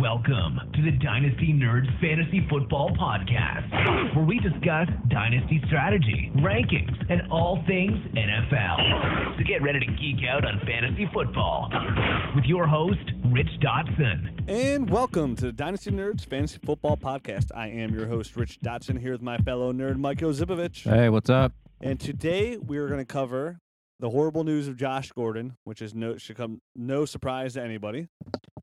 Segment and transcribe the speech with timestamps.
[0.00, 7.22] Welcome to the Dynasty Nerds Fantasy Football Podcast, where we discuss dynasty strategy, rankings, and
[7.32, 9.36] all things NFL.
[9.36, 11.68] So get ready to geek out on fantasy football
[12.36, 13.00] with your host,
[13.32, 14.48] Rich Dotson.
[14.48, 17.50] And welcome to the Dynasty Nerds Fantasy Football Podcast.
[17.52, 20.84] I am your host, Rich Dotson, here with my fellow nerd, Mike Ozipovich.
[20.84, 21.54] Hey, what's up?
[21.80, 23.58] And today we are going to cover
[23.98, 28.06] the horrible news of Josh Gordon, which is no should come no surprise to anybody.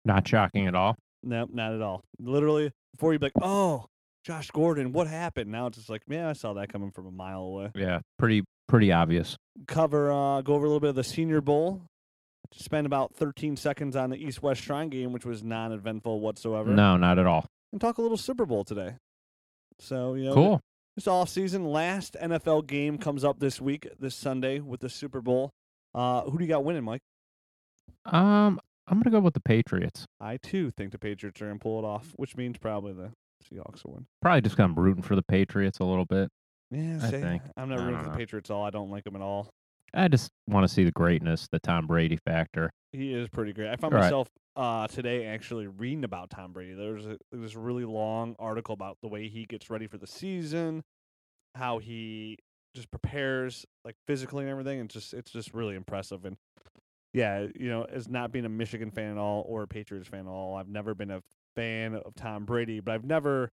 [0.05, 0.95] Not shocking at all.
[1.25, 2.03] No, not at all.
[2.19, 3.85] Literally, before you'd be like, "Oh,
[4.23, 7.11] Josh Gordon, what happened?" Now it's just like, "Yeah, I saw that coming from a
[7.11, 9.35] mile away." Yeah, pretty pretty obvious.
[9.67, 11.81] Cover, uh, go over a little bit of the Senior Bowl.
[12.53, 16.69] Spend about 13 seconds on the East-West Shrine game, which was non-eventful whatsoever.
[16.71, 17.45] No, not at all.
[17.71, 18.95] And talk a little Super Bowl today.
[19.79, 20.61] So you know, Cool.
[20.95, 25.21] this off season last NFL game comes up this week, this Sunday with the Super
[25.21, 25.51] Bowl.
[25.93, 27.01] Uh, who do you got winning, Mike?
[28.05, 30.05] Um, I'm gonna go with the Patriots.
[30.19, 33.11] I too think the Patriots are gonna pull it off, which means probably the
[33.43, 34.05] Seahawks will win.
[34.21, 36.29] Probably just kind of rooting for the Patriots a little bit.
[36.71, 37.41] Yeah, I think.
[37.57, 38.17] I'm not I rooting don't for the know.
[38.17, 38.65] Patriots at all.
[38.65, 39.49] I don't like them at all.
[39.93, 42.69] I just want to see the greatness, the Tom Brady factor.
[42.91, 43.69] He is pretty great.
[43.69, 44.01] I found Right.
[44.01, 46.73] myself uh, today actually reading about Tom Brady.
[46.73, 50.07] There was a, there really long article about the way he gets ready for the
[50.07, 50.83] season,
[51.55, 52.37] how he
[52.75, 54.79] just prepares like physically and everything.
[54.79, 56.25] And just it's just really impressive.
[56.25, 56.35] And
[57.15, 60.27] yeah, you know, as not being a Michigan fan at all or a Patriots fan
[60.27, 61.21] at all, I've never been a
[61.55, 63.51] fan of Tom Brady, but I've never,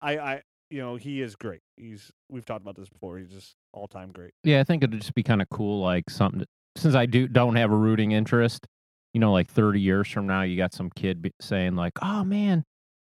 [0.00, 1.60] I, I, you know, he is great.
[1.76, 3.18] He's we've talked about this before.
[3.18, 4.30] He's just all time great.
[4.44, 6.44] Yeah, I think it'd just be kind of cool, like something.
[6.76, 8.64] Since I do don't have a rooting interest,
[9.12, 12.22] you know, like 30 years from now, you got some kid be saying like, "Oh
[12.22, 12.64] man,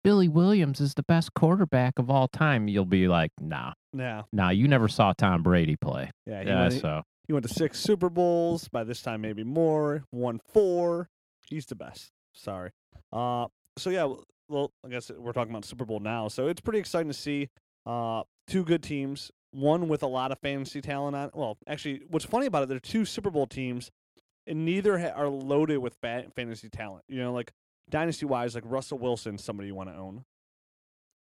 [0.03, 4.49] Billy Williams is the best quarterback of all time." You'll be like, "Nah, Yeah, nah,
[4.49, 6.43] you never saw Tom Brady play." yeah.
[6.43, 8.69] He Yeah, went, so He went to six Super Bowls.
[8.69, 10.05] By this time, maybe more.
[10.13, 11.09] Won four.
[11.49, 12.11] He's the best.
[12.35, 12.71] Sorry.
[13.13, 13.47] Uh.
[13.79, 14.13] So yeah.
[14.49, 16.29] Well, I guess we're talking about Super Bowl now.
[16.29, 17.49] So it's pretty exciting to see.
[17.87, 19.31] Uh, two good teams.
[19.53, 21.31] One with a lot of fantasy talent on.
[21.35, 23.91] Well, actually, what's funny about it, there are two Super Bowl teams,
[24.47, 27.05] and neither ha- are loaded with fa- fantasy talent.
[27.09, 27.53] You know, like
[27.91, 30.25] dynasty wise, like Russell Wilson, somebody you want to own.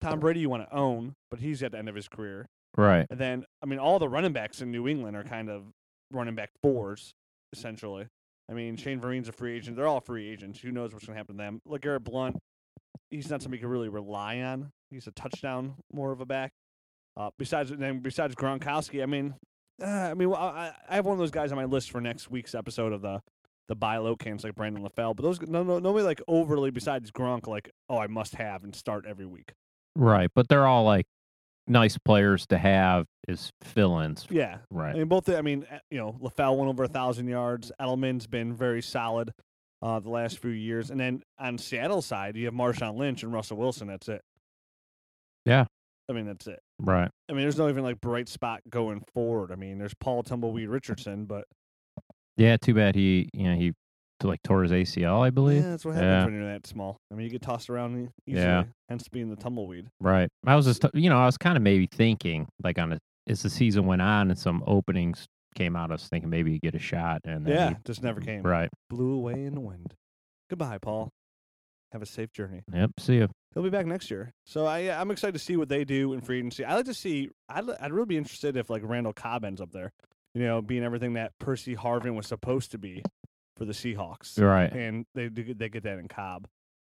[0.02, 2.48] Tom Brady, you want to own, but he's at the end of his career.
[2.78, 3.08] right.
[3.10, 5.64] And then, I mean, all the running backs in New England are kind of
[6.12, 7.14] running back fours,
[7.54, 8.08] essentially.
[8.50, 9.76] I mean, Shane Vereen's a free agent.
[9.76, 10.60] They're all free agents.
[10.60, 11.62] Who knows what's going to happen to them?
[11.66, 12.38] Look, Garrett Blount,
[13.10, 14.72] he's not somebody you can really rely on.
[14.92, 16.52] He's a touchdown more of a back.
[17.18, 19.34] Uh, besides, then besides Gronkowski, I mean,
[19.82, 22.30] uh, I mean, I, I have one of those guys on my list for next
[22.30, 23.22] week's episode of the
[23.68, 25.16] the buy low camps like Brandon LaFell.
[25.16, 28.76] But those no no nobody like overly besides Gronk like oh I must have and
[28.76, 29.54] start every week.
[29.96, 31.08] Right, but they're all like
[31.68, 34.28] nice players to have is fill-ins.
[34.30, 34.96] Yeah, Right.
[34.96, 35.30] I mean, both.
[35.30, 37.72] I mean, eh, you know, LaFell went over a thousand yards.
[37.82, 39.32] Edelman's been very solid
[39.82, 43.34] uh, the last few years, and then on Seattle's side, you have Marshawn Lynch and
[43.34, 43.88] Russell Wilson.
[43.88, 44.22] That's it.
[45.46, 45.66] Yeah.
[46.08, 46.60] I mean, that's it.
[46.80, 47.10] Right.
[47.30, 49.52] I mean, there's no even like bright spot going forward.
[49.52, 51.46] I mean, there's Paul Tumbleweed Richardson, but
[52.38, 53.74] Yeah, too bad he, you know, he
[54.20, 55.64] t- like tore his ACL, I believe.
[55.64, 56.26] yeah, that's what happens Yeah.
[56.26, 56.98] when you're that small.
[57.12, 58.44] I mean, you get tossed around easily.
[58.44, 58.64] Yeah.
[58.90, 59.88] Hence being the tumbleweed.
[60.00, 60.30] Right.
[60.46, 63.42] I was just, you know, I was kind of maybe thinking like on a, as
[63.42, 66.76] the season went on and some openings came out, I was thinking maybe he'd get
[66.76, 68.44] a shot and then Yeah, he- just never came.
[68.44, 68.70] right.
[68.90, 69.94] Blew away in the wind.
[70.50, 71.10] Goodbye, Paul.
[71.92, 72.62] Have a safe journey.
[72.74, 72.92] Yep.
[73.00, 73.30] See you.
[73.54, 74.32] He'll be back next year.
[74.46, 76.66] So I I'm excited to see what they do in free agency.
[76.66, 77.30] I like to see.
[77.48, 79.92] I'd I'd really be interested if like Randall Cobb ends up there.
[80.34, 83.02] You know, being everything that Percy Harvin was supposed to be
[83.56, 84.72] for the Seahawks, Right.
[84.72, 86.48] and they get- they get that in Cobb.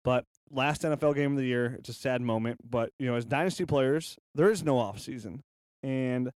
[0.04, 2.60] But last NFL game of the year, it's a sad moment.
[2.68, 5.42] But you know, as dynasty players, there is no off season,
[5.82, 6.30] and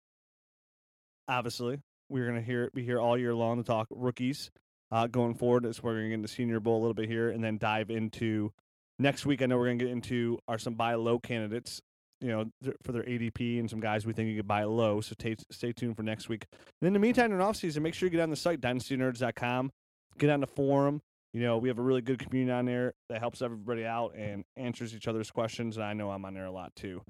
[1.28, 4.52] obviously we're gonna hear be here all year long to talk rookies
[4.92, 5.64] uh, going forward.
[5.64, 7.90] That's where we're gonna get into Senior Bowl a little bit here, and then dive
[7.90, 8.52] into
[9.00, 9.42] next week.
[9.42, 11.82] I know we're gonna get into our some buy low candidates.
[12.22, 15.02] You know, th- for their ADP and some guys we think you could buy low.
[15.02, 16.46] So stay stay tuned for next week.
[16.82, 19.72] And in the meantime, in off season, make sure you get on the site dynastynerds.com,
[20.18, 21.02] get on the forum.
[21.34, 24.44] You know, we have a really good community on there that helps everybody out and
[24.56, 25.78] answers each other's questions.
[25.78, 27.02] And I know I'm on there a lot too.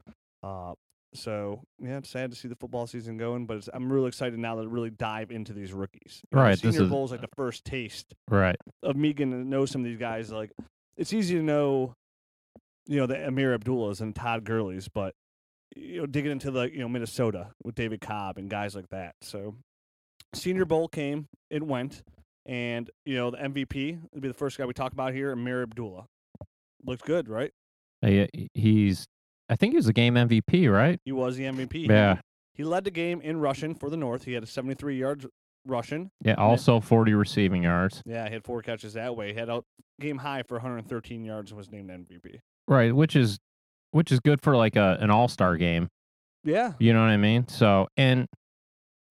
[0.42, 0.74] Uh,
[1.14, 4.40] so yeah, it's sad to see the football season going, but it's, I'm really excited
[4.40, 6.22] now to really dive into these rookies.
[6.32, 8.56] You know, Right, this Senior is- Bowl is like the first taste Right.
[8.82, 10.32] of me getting to know some of these guys.
[10.32, 10.52] Like,
[10.98, 11.94] it's easy to know,
[12.88, 15.14] you know, the Ameer Abdullahs and Todd Gurley's, but
[15.76, 19.16] you know, digging into the you know Minnesota with David Cobb and guys like that.
[19.22, 19.56] So,
[20.34, 22.04] Senior Bowl came, it went,
[22.46, 25.64] and you know the MVP would be the first guy we talk about here, Ameer
[25.64, 26.06] Abdullah.
[26.86, 27.52] Looks good, right?
[28.04, 29.06] Uh, he, he's,
[29.50, 31.00] I think he was a game MVP, right?
[31.06, 31.88] He was the MVP.
[31.88, 32.20] Yeah.
[32.54, 34.26] He led the game in rushing for the North.
[34.26, 35.26] He had a 73 yards
[35.66, 36.12] rushing.
[36.24, 38.02] Yeah, also 40 receiving yards.
[38.06, 39.34] Yeah, he had four catches that way.
[39.34, 39.64] He had a
[40.00, 42.40] game high for 113 yards and was named MVP.
[42.68, 43.40] Right, which is
[43.92, 45.88] which is good for like a an all-star game.
[46.44, 47.48] Yeah, You know what I mean?
[47.48, 48.28] So, and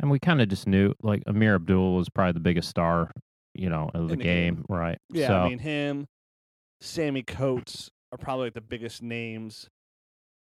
[0.02, 3.12] and we kind of just knew like Ameer Abdul was probably the biggest star,
[3.54, 4.64] you know, of the, the game, game.
[4.68, 4.98] right?
[5.10, 5.28] yeah.
[5.28, 6.06] So, I mean, him,
[6.80, 9.70] Sammy Coates are probably like the biggest names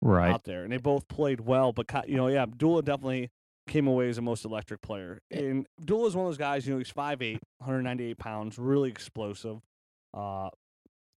[0.02, 0.32] right.
[0.32, 1.74] out there, and they both played well.
[1.74, 3.30] But you know, yeah, Abdullah definitely
[3.68, 5.20] came away as the most electric player.
[5.32, 6.66] And Abdullah is one of those guys.
[6.66, 9.60] You know, he's 5'8", 198 pounds, really explosive.
[10.14, 10.50] Uh,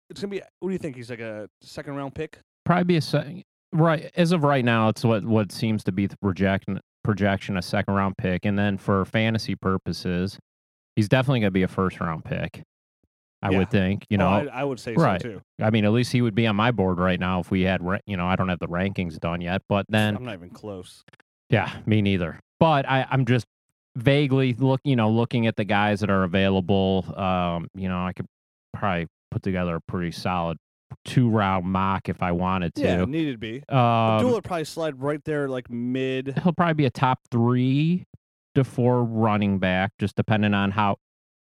[0.08, 0.40] it's gonna be.
[0.60, 0.96] What do you think?
[0.96, 2.38] He's like a second round pick.
[2.64, 4.88] Probably be a se- right as of right now.
[4.88, 8.76] It's what what seems to be the projection projection a second round pick, and then
[8.76, 10.38] for fantasy purposes,
[10.94, 12.62] he's definitely going to be a first round pick.
[13.40, 13.58] I Yeah.
[13.58, 14.04] would think.
[14.10, 15.22] You know, I, I would say right.
[15.22, 15.40] so too.
[15.58, 17.80] I mean, at least he would be on my board right now if we had,
[18.04, 21.02] you know, I don't have the rankings done yet, but then, I'm not even close.
[21.48, 22.40] yeah, me neither.
[22.60, 23.46] But I, I'm just
[23.96, 27.06] vaguely look, you know, looking at the guys that are available.
[27.16, 28.26] Um, you know, I could
[28.74, 30.58] probably put together a pretty solid
[31.04, 32.82] two round mock if I wanted to.
[32.82, 33.56] Yeah, needed to be.
[33.68, 36.38] um, Abdullah would probably slide right there, like mid.
[36.42, 38.04] he'll probably be a top three
[38.54, 40.96] to four running back, just depending on how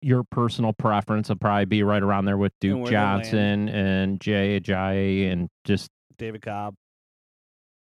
[0.02, 1.30] your personal preference.
[1.30, 2.88] will probably be right around there with Duke land.
[2.92, 6.74] Johnson and Jay Ajayi and just David Cobb.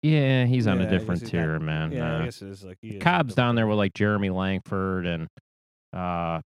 [0.02, 1.92] yeah, he's on Yeah, a different tier, not- man.
[1.92, 5.28] Yeah, Uh, I guess it is like Cobb's down there with like Jeremy Langford and
[5.94, 6.40] uh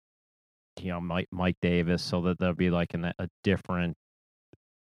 [0.81, 3.95] you know Mike Mike Davis, so that they'll be like in a different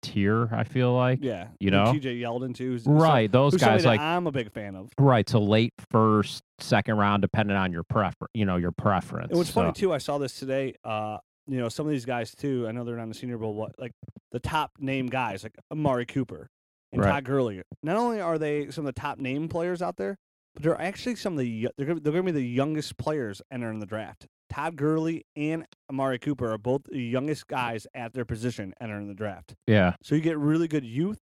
[0.01, 0.49] tier.
[0.51, 1.85] I feel like Yeah, you know?
[1.93, 2.71] TJ Yeldon too.
[2.71, 3.31] who's- so- right.
[3.31, 4.89] Those who's guys like I'm a big fan of.
[4.97, 5.27] right.
[5.27, 9.29] So late first, second round, depending on your prefer, you know, your preference.
[9.29, 10.75] And what's so, funny too, I saw this today.
[10.83, 11.17] Uh,
[11.47, 12.65] you know, some of these guys too.
[12.67, 13.53] I know they're not in the Senior Bowl.
[13.53, 13.91] What like
[14.31, 16.47] the top name guys, like Amari Cooper
[16.91, 17.11] and Right.
[17.11, 17.61] Todd Gurley.
[17.83, 20.17] Not only are they some of the top name players out there,
[20.59, 23.41] but they're actually some of the they're gonna, they're going to be the youngest players
[23.49, 24.27] entering the draft.
[24.49, 29.13] Todd Gurley and Amari Cooper are both the youngest guys at their position entering the
[29.13, 29.55] draft.
[29.67, 29.93] Yeah.
[30.03, 31.19] So you get really good youth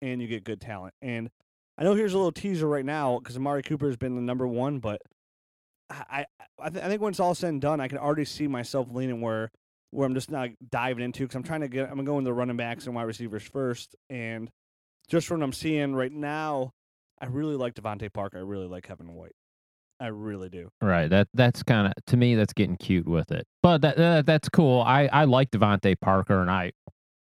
[0.00, 0.94] and you get good talent.
[1.00, 1.30] And
[1.78, 4.48] I know here's a little teaser right now because Amari Cooper has been the number
[4.48, 5.00] one, but
[5.88, 6.26] I I,
[6.58, 8.88] I, th- I think when it's all said and done, I can already see myself
[8.90, 9.50] leaning where
[9.90, 12.34] where I'm just not diving into because I'm trying to get I'm going to the
[12.34, 13.94] running backs and wide receivers first.
[14.10, 14.50] And
[15.08, 16.72] just from what I'm seeing right now,
[17.22, 18.38] I really like DeVante Parker.
[18.38, 19.32] I really like Kevin White.
[20.00, 20.68] I really do.
[20.82, 21.08] Right.
[21.08, 23.46] That that's kind of to me that's getting cute with it.
[23.62, 24.82] But that, that that's cool.
[24.82, 26.72] I I like DeVante Parker and I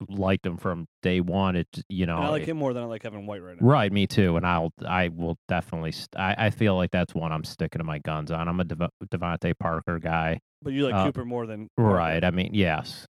[0.09, 1.57] liked him from day one.
[1.57, 3.61] It you know And I like it- him more than I like Kevin White right
[3.61, 3.67] now.
[3.67, 4.37] Right, me too.
[4.37, 7.85] And I'll I will definitely st- I I feel like that's one I'm sticking to
[7.85, 8.47] my guns on.
[8.47, 10.39] I'm a Dev- DeVante Parker guy.
[10.63, 11.93] But you like Uh, Cooper more than Parker.
[11.97, 12.23] Right.
[12.25, 13.07] I mean, yes.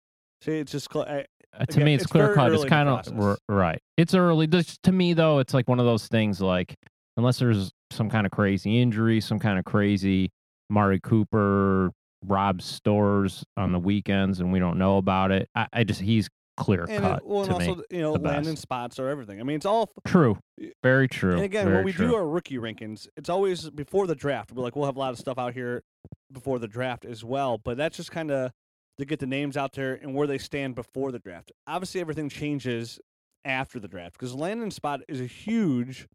[0.41, 1.25] See, it's just I,
[1.59, 2.51] Uh, to me, it's, it's clear cut.
[2.51, 3.37] It's kind of process.
[3.47, 3.79] right.
[3.97, 4.47] It's early.
[4.47, 6.41] This, to me, though, it's like one of those things.
[6.41, 6.75] Like
[7.17, 10.31] unless there's some kind of crazy injury, some kind of crazy
[10.69, 11.91] Mari Cooper,
[12.25, 15.49] Rob Stores on the weekends, and we don't know about it.
[15.55, 17.67] I, I just he's clear and cut it, well, and to me.
[17.67, 19.39] also you know landing spots are everything.
[19.39, 20.37] I mean, it's all True.
[20.81, 21.33] Very true.
[21.33, 22.09] And again, Very when we true.
[22.09, 24.51] do our rookie rankings, it's always before the draft.
[24.51, 25.83] We're like, we'll have a lot of stuff out here
[26.31, 27.57] before the draft as well.
[27.57, 28.51] But that's just kind of
[28.97, 31.51] to get the names out there and where they stand before the draft.
[31.67, 32.99] Obviously, everything changes
[33.45, 36.07] after the draft because landing spot is a huge,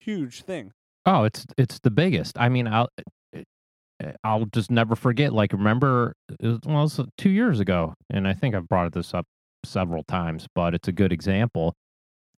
[0.00, 0.72] huge thing.
[1.06, 2.38] Oh, it's it's the biggest.
[2.38, 2.88] I mean, I'll
[4.02, 5.32] uh, I'll just never forget.
[5.32, 8.92] Like, remember, it was, well, it was two years ago, and I think I've brought
[8.92, 9.26] this up
[9.64, 11.74] several times, but it's a good example.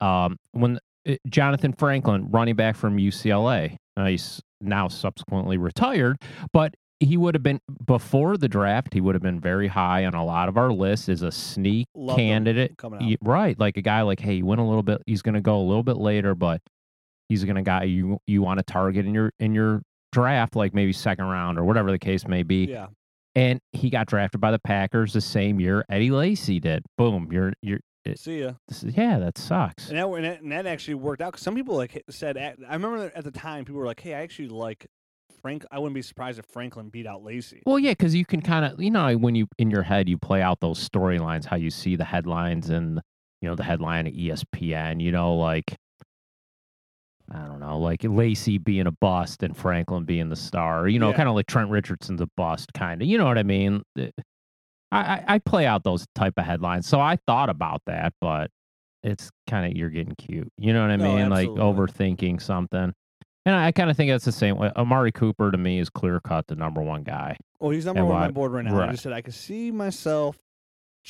[0.01, 0.79] Um, when
[1.09, 6.17] uh, Jonathan Franklin, running back from UCLA, uh, he's now subsequently retired,
[6.53, 8.95] but he would have been before the draft.
[8.95, 11.87] He would have been very high on a lot of our lists as a sneak
[11.95, 12.75] Loved him candidate.
[13.23, 15.03] Right, like a guy like, hey, he went a little bit.
[15.07, 16.61] He's going to go a little bit later, but
[17.29, 19.83] he's going to guy you you want to target in your in your
[20.13, 22.67] draft, like maybe second round or whatever the case may be.
[22.67, 22.87] Yeah.
[23.37, 26.85] And he got drafted by the Packers the same year Eddie Lacy did.
[26.97, 28.53] Boom, you're you're it, See ya.
[28.71, 29.89] is, yeah, that sucks.
[29.89, 32.55] And that, and that, and that actually worked out because some people like said, I
[32.75, 34.87] remember at the time, people were like, hey, I actually like
[35.45, 35.67] Frank.
[35.71, 37.63] I wouldn't be surprised if Franklin beat out Lacy.
[37.67, 40.17] Well, yeah, because you can kind of, you know, when you in your head you
[40.17, 42.99] play out those storylines, how you see the headlines and
[43.43, 45.77] you know the headline at ESPN, you know, like
[47.31, 51.11] I don't know, like Lacy being a bust and Franklin being the star, you know,
[51.11, 51.17] Yeah.
[51.17, 53.83] kind of like Trent Richardson's a bust, kind of, you know what I mean?
[53.99, 54.09] I,
[54.93, 58.51] I I play out those type of headlines, so I thought about that, but
[59.03, 61.29] it's kind of you're getting cute, you know what I No, mean?
[61.29, 62.95] Like overthinking something.
[63.47, 64.71] And I kind of think that's the same way.
[64.75, 67.37] Amari Cooper to me is clear cut the number one guy.
[67.61, 68.81] Well, he's number And one on my board right now.
[68.81, 70.37] I just said I could see myself.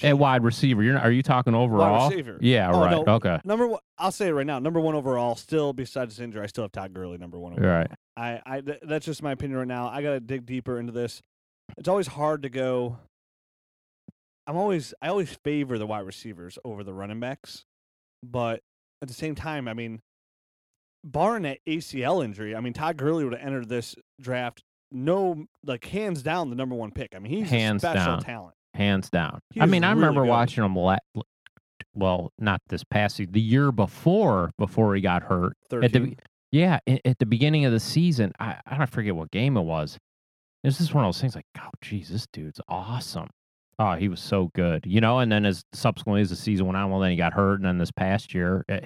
[0.03, 2.11] At wide receiver, you're not, are you talking overall?
[2.11, 2.37] receiver.
[2.41, 3.07] Yeah, Oh, right.
[3.07, 3.15] no.
[3.15, 3.39] Okay.
[3.45, 4.59] Number one, I'll say it right now.
[4.59, 7.71] Number one overall, still besides this injury, I still have Todd Gurley number one overall.
[7.79, 7.91] Right.
[8.17, 9.87] I, I th- that's just my opinion right now.
[9.87, 11.23] I gotta dig deeper into this.
[11.79, 12.99] it's always hard to go.
[14.49, 17.65] I'm always I always favor the wide receivers over the running backs,
[18.23, 18.61] but
[19.01, 20.01] at the same time, I mean,
[21.05, 25.85] barring that ACL injury, I mean Todd Gurley would have entered this draft no like
[25.87, 27.15] hands down the number one pick.
[27.15, 28.23] I mean he's Hands a special down.
[28.23, 28.55] talent.
[28.75, 29.41] hands down.
[29.53, 30.31] He I mean, I remember good.
[30.31, 30.75] watching him.
[30.77, 30.97] La-
[31.95, 35.57] well, not this past season, the year before, before he got hurt.
[35.73, 36.17] At the
[36.51, 39.99] yeah, at the beginning of the season, I I don't forget what game it was.
[40.63, 43.29] It's just one of those things like, oh, geez, this dude's awesome.
[43.79, 45.19] Oh, he was so good, you know.
[45.19, 47.65] And then as subsequently as the season went on, well, then he got hurt, and
[47.65, 48.81] then this past year, eh,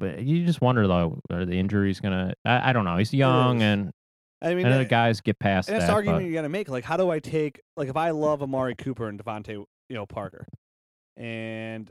[0.00, 2.34] but you just wonder though, are the injuries gonna?
[2.44, 2.96] I, I don't know.
[2.96, 3.92] He's young, and
[4.42, 5.92] I mean I know uh, the guys get past And that's that.
[5.92, 6.68] the argument but- you got to make.
[6.68, 10.06] Like, how do I take like if I love Amari Cooper and DeVante, you know,
[10.06, 10.46] Parker,
[11.16, 11.90] and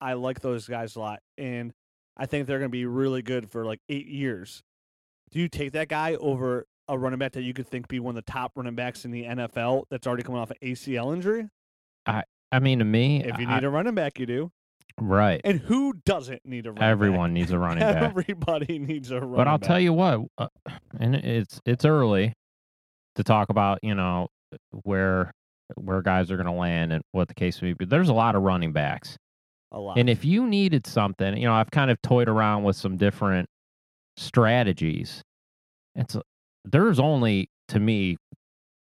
[0.00, 1.72] I like those guys a lot, and
[2.16, 4.62] I think they're going to be really good for like eight years.
[5.30, 8.16] Do you take that guy over a running back that you could think be one
[8.16, 11.48] of the top running backs in the NFL that's already coming off an ACL injury?
[12.06, 12.22] I
[12.52, 14.52] I mean, to me, If you need a running back, you do.
[15.00, 17.60] Right, And who doesn't need a running everyone needs a back?
[17.62, 18.02] running back.
[18.02, 19.68] Everybody needs a running But I'll back.
[19.68, 20.48] tell you what, uh,
[21.00, 22.32] and it's it's early
[23.16, 24.28] to talk about you know
[24.84, 25.30] where
[25.74, 27.74] where guys are going to land and what the case may be.
[27.74, 29.16] But there's a lot of running backs,
[29.72, 29.98] a lot.
[29.98, 33.48] and if you needed something, you know, I've kind of toyed around with some different
[34.16, 35.22] strategies.
[35.94, 36.16] It's
[36.64, 38.16] there's only to me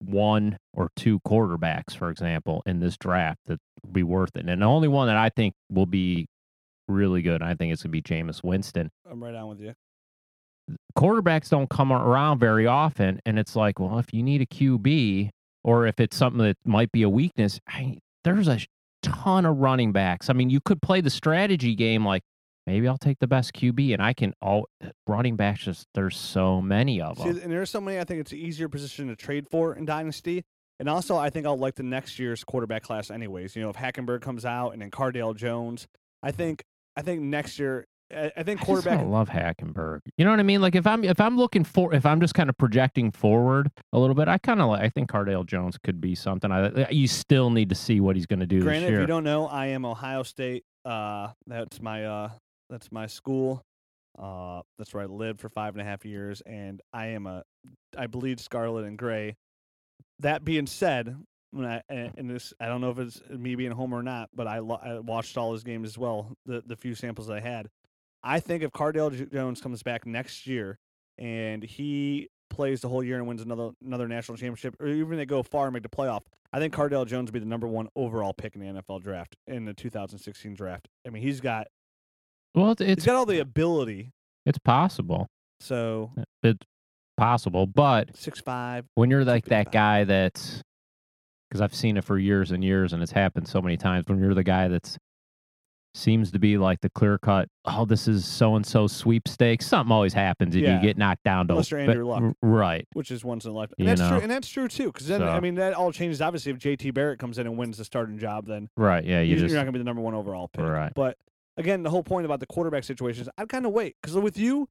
[0.00, 4.62] one or two quarterbacks, for example, in this draft that will be worth it, and
[4.62, 6.26] the only one that I think will be
[6.88, 9.72] really good, I think it's going to be Jameis Winston I'm right on with you.
[10.98, 15.30] quarterbacks don't come around very often and it's like well if you need a qb
[15.62, 18.60] or if it's something that might be a weakness I, there's a
[19.02, 22.22] ton of running backs i mean you could play the strategy game like
[22.66, 24.66] maybe i'll take the best qb and i can all
[25.06, 28.20] running backs just there's so many of See, them and there's so many I think
[28.20, 30.44] it's an easier position to trade for in Dynasty.
[30.80, 33.54] And also, I think I'll like the next year's quarterback class, anyways.
[33.54, 35.86] You know, if Hackenberg comes out and then Cardale Jones,
[36.22, 36.64] I think
[36.96, 38.98] I think next year, I, I think I quarterback.
[38.98, 40.00] don't love Hackenberg.
[40.18, 40.60] You know what I mean?
[40.60, 43.98] Like if I'm if I'm looking for if I'm just kind of projecting forward a
[43.98, 46.50] little bit, I kind of like I think Cardale Jones could be something.
[46.50, 49.24] I you still need to see what he's going to do Granted, if you don't
[49.24, 50.64] know, I am Ohio State.
[50.84, 52.30] Uh, that's my uh,
[52.74, 53.62] that's my school.
[54.18, 57.44] Uh, that's where I lived for five and a half years, and I am a,
[57.96, 59.36] I bleed scarlet and gray.
[60.18, 61.16] That being said,
[61.52, 64.48] when I and this, I don't know if it's me being home or not, but
[64.48, 66.32] I, lo- I watched all his games as well.
[66.46, 67.68] The the few samples I had,
[68.24, 70.78] I think if Cardale Jones comes back next year
[71.16, 75.26] and he plays the whole year and wins another another national championship, or even they
[75.26, 77.88] go far and make the playoff, I think Cardale Jones will be the number one
[77.94, 80.88] overall pick in the NFL draft in the 2016 draft.
[81.06, 81.68] I mean, he's got
[82.54, 84.10] well, it's he's got all the ability.
[84.46, 85.26] it's possible.
[85.60, 86.66] So uh, It's
[87.16, 88.84] possible, but six five.
[88.94, 89.72] when you're like that 255.
[89.72, 90.62] guy that's
[91.48, 94.06] because I've seen it for years and years, and it's happened so many times.
[94.08, 94.98] When you're the guy that's
[95.96, 99.64] seems to be like the clear cut, oh, this is so and so sweepstakes.
[99.64, 100.74] Something always happens if Yeah.
[100.76, 102.34] you get knocked down to Unless you're but- Andrew Luck.
[102.42, 102.84] right?
[102.94, 103.76] which is once in a lifetime.
[103.78, 104.08] You And that's know.
[104.16, 104.86] true, and that's true too.
[104.90, 106.20] Because then, I mean, that all changes.
[106.20, 109.04] Obviously, if JT Barrett comes in and wins the starting job, then Right?
[109.04, 110.64] Yeah, you are not going to be the number one overall pick.
[110.64, 110.92] Right.
[110.96, 111.16] But
[111.56, 114.68] again, the whole point about the quarterback situations, I'd kind of wait because with you,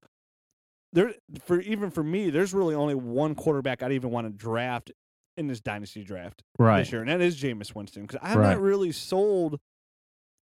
[0.92, 1.14] there
[1.46, 4.92] for even for me, there's really only one quarterback I'd even want to draft
[5.38, 6.80] in this dynasty draft right.
[6.82, 8.04] this year, and that is Jameis Winston.
[8.04, 8.50] Because I'm Right.
[8.52, 9.60] not really sold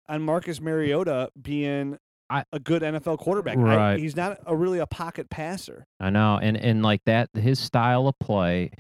[0.10, 1.98] on Marcus Mariota being
[2.30, 3.58] I- a good NFL quarterback.
[3.58, 4.00] I- Right.
[4.00, 5.86] he's not a really a pocket passer.
[6.00, 8.72] I know, and and like that, his style of play,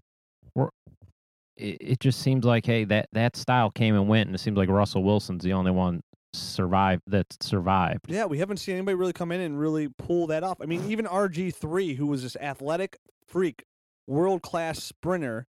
[1.57, 4.57] it, it just seems like hey, that that style came and went, and it seems
[4.57, 6.01] like Russell Wilson's the only one
[6.33, 8.05] survived that survived.
[8.09, 10.57] Yeah, we haven't seen anybody really come in and really pull that off.
[10.61, 12.97] I mean, even RG3, who was this athletic
[13.27, 13.63] freak,
[14.07, 15.47] world class sprinter,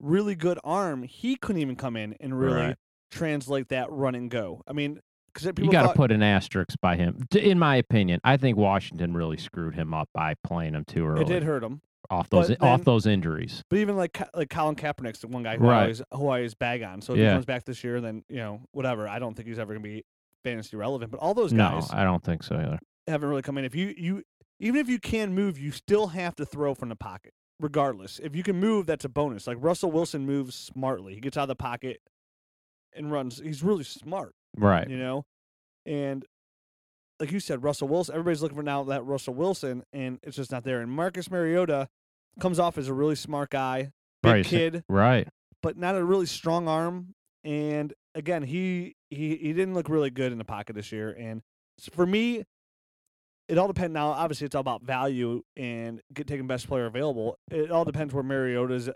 [0.00, 2.76] really good arm, he couldn't even come in and really Right.
[3.10, 4.62] translate that run and go.
[4.66, 5.00] I mean,
[5.32, 7.24] because You got to thought- put an asterisk by him.
[7.34, 11.22] In my opinion, I think Washington really screwed him up by playing him too early
[11.22, 11.80] it did hurt him.
[12.10, 13.62] off those but off those injuries.
[13.68, 15.80] But even like like Colin Kaepernick's the one guy who I Right.
[15.82, 17.02] always who I always bag on.
[17.02, 19.06] So if he comes back this year, then you know whatever.
[19.06, 20.04] I don't think he's ever gonna be
[20.44, 21.10] fantasy relevant.
[21.10, 22.78] But all those No, guys I don't think so either.
[23.06, 23.64] haven't really come in.
[23.64, 24.22] If you you
[24.60, 27.32] even if you can move, you still have to throw from the pocket.
[27.60, 29.46] Regardless, if you can move, that's a bonus.
[29.46, 31.14] Like Russell Wilson moves smartly.
[31.14, 31.98] He gets out of the pocket
[32.94, 33.38] and runs.
[33.40, 34.88] He's really smart, Right.
[34.88, 35.24] you know.
[35.84, 36.24] And
[37.18, 38.14] like you said, Russell Wilson.
[38.14, 40.80] Everybody's looking for now that Russell Wilson, and it's just not there.
[40.80, 41.88] And Marcus Mariota
[42.38, 43.90] comes off as a really smart guy,
[44.22, 45.26] big Right, kid, Right.
[45.60, 47.14] but not a really strong arm.
[47.42, 51.14] And again, he he he didn't look really good in the pocket this year.
[51.18, 51.42] And
[51.92, 52.44] for me,
[53.48, 53.94] it all depends.
[53.94, 57.36] Now, obviously, it's all about value and get taking best player available.
[57.50, 58.92] It all depends where Mariota's uh,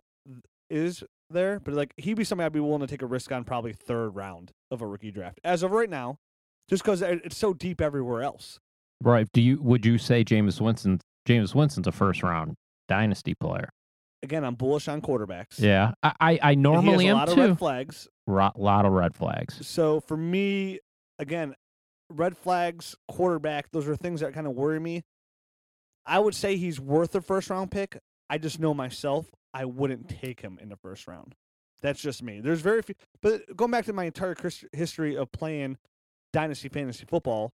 [0.70, 3.44] is there, but like he'd be somebody I'd be willing to take a risk on
[3.44, 6.18] probably third round of a rookie draft as of right now,
[6.68, 8.58] just because it's so deep everywhere else.
[9.02, 9.26] Right.
[9.32, 12.54] Do you would you say Jameis Winston Jameis Winston's a first round
[12.88, 13.70] dynasty player?
[14.22, 15.58] Again, I'm bullish on quarterbacks.
[15.58, 15.92] Yeah.
[16.02, 17.40] I I, I normally am lot of too.
[17.40, 18.08] red flags.
[18.26, 19.66] Lot of red flags.
[19.66, 20.78] So for me,
[21.18, 21.54] again,
[22.10, 25.02] red flags, quarterback, those are things that kind of worry me.
[26.06, 27.98] I would say he's worth a first round pick.
[28.28, 31.34] I just know myself, I wouldn't take him in the first round.
[31.82, 32.40] That's just me.
[32.40, 34.36] There's very few, but going back to my entire
[34.72, 35.78] history of playing
[36.32, 37.52] dynasty fantasy football,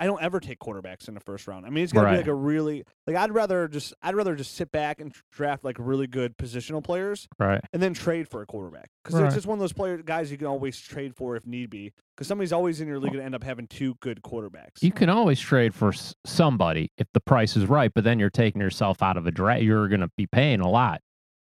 [0.00, 1.66] I don't ever take quarterbacks in the first round.
[1.66, 2.12] I mean, it's got to Right.
[2.12, 5.62] be like a really like I'd rather just I'd rather just sit back and draft
[5.62, 7.60] like really good positional players Right.
[7.74, 9.26] and then trade for a quarterback because Right.
[9.26, 11.92] it's just one of those player guys you can always trade for if need be.
[12.16, 14.82] Because somebody's always in your league going to end up having two good quarterbacks.
[14.82, 15.92] You can always trade for
[16.26, 19.62] somebody if the price is right, but then you're taking yourself out of a draft.
[19.62, 21.00] You're going to be paying a lot.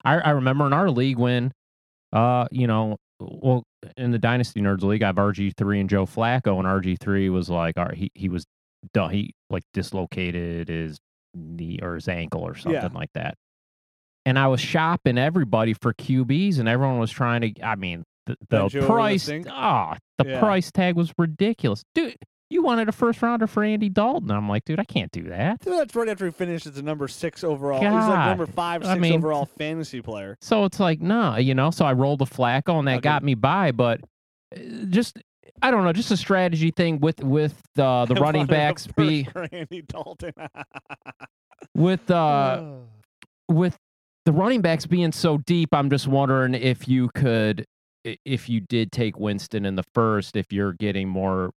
[0.04, 1.54] I, I remember in our league when,
[2.12, 2.98] uh, you know,
[3.42, 3.63] well,
[3.98, 7.30] in the Dynasty Nerds League, I have RG three and Joe Flacco, and RG three
[7.30, 8.46] was like, all right, he he was
[8.94, 9.12] done.
[9.12, 10.98] He like dislocated his
[11.36, 12.89] knee or his ankle or something Yeah.
[12.94, 13.36] like that.
[14.25, 17.62] And I was shopping everybody for QBs, and everyone was trying to.
[17.62, 20.39] I mean, the, the price, ah, the Yeah.
[20.39, 22.15] price tag was ridiculous, dude.
[22.54, 24.30] You wanted a first rounder for Andy Dalton.
[24.30, 25.60] I'm like, dude, I can't do that.
[25.62, 27.82] Dude, that's right after he finished as a number six overall.
[27.82, 28.54] He's like number God.
[28.56, 30.38] five, I six mean- overall fantasy player.
[30.40, 31.72] So it's like, nah, you know.
[31.72, 33.02] So I rolled a Flacco, and that Okay.
[33.02, 33.72] got me by.
[33.72, 34.02] But
[34.56, 35.18] uh, just,
[35.64, 39.28] I don't know, just a strategy thing with with uh, the I running backs be
[39.52, 40.34] Andy Dalton.
[41.76, 42.64] with uh
[43.50, 43.78] with
[44.26, 45.70] the running backs being so deep.
[45.74, 47.66] I'm just wondering if you could,
[48.04, 51.52] if you did take Winston in the first, if you're getting more.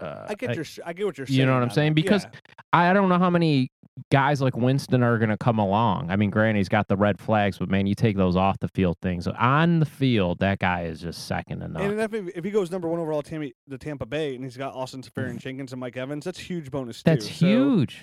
[0.00, 1.38] Uh, I get your, I get what you're saying.
[1.40, 1.94] you know what I'm saying?
[1.94, 2.30] Because Yeah.
[2.72, 3.70] I don't know how many
[4.10, 6.10] guys like Winston are going to come along.
[6.10, 8.66] I mean, granted, he's got the red flags, but man, you take those off the
[8.68, 9.28] field things.
[9.28, 11.82] On the field, that guy is just second to none.
[11.82, 14.56] And if, he- if he goes number one overall to Tampa, Tampa Bay and he's
[14.56, 17.10] got Austin Seferian-Jenkins and Mike Evans, that's huge bonus too.
[17.12, 18.02] That's So huge.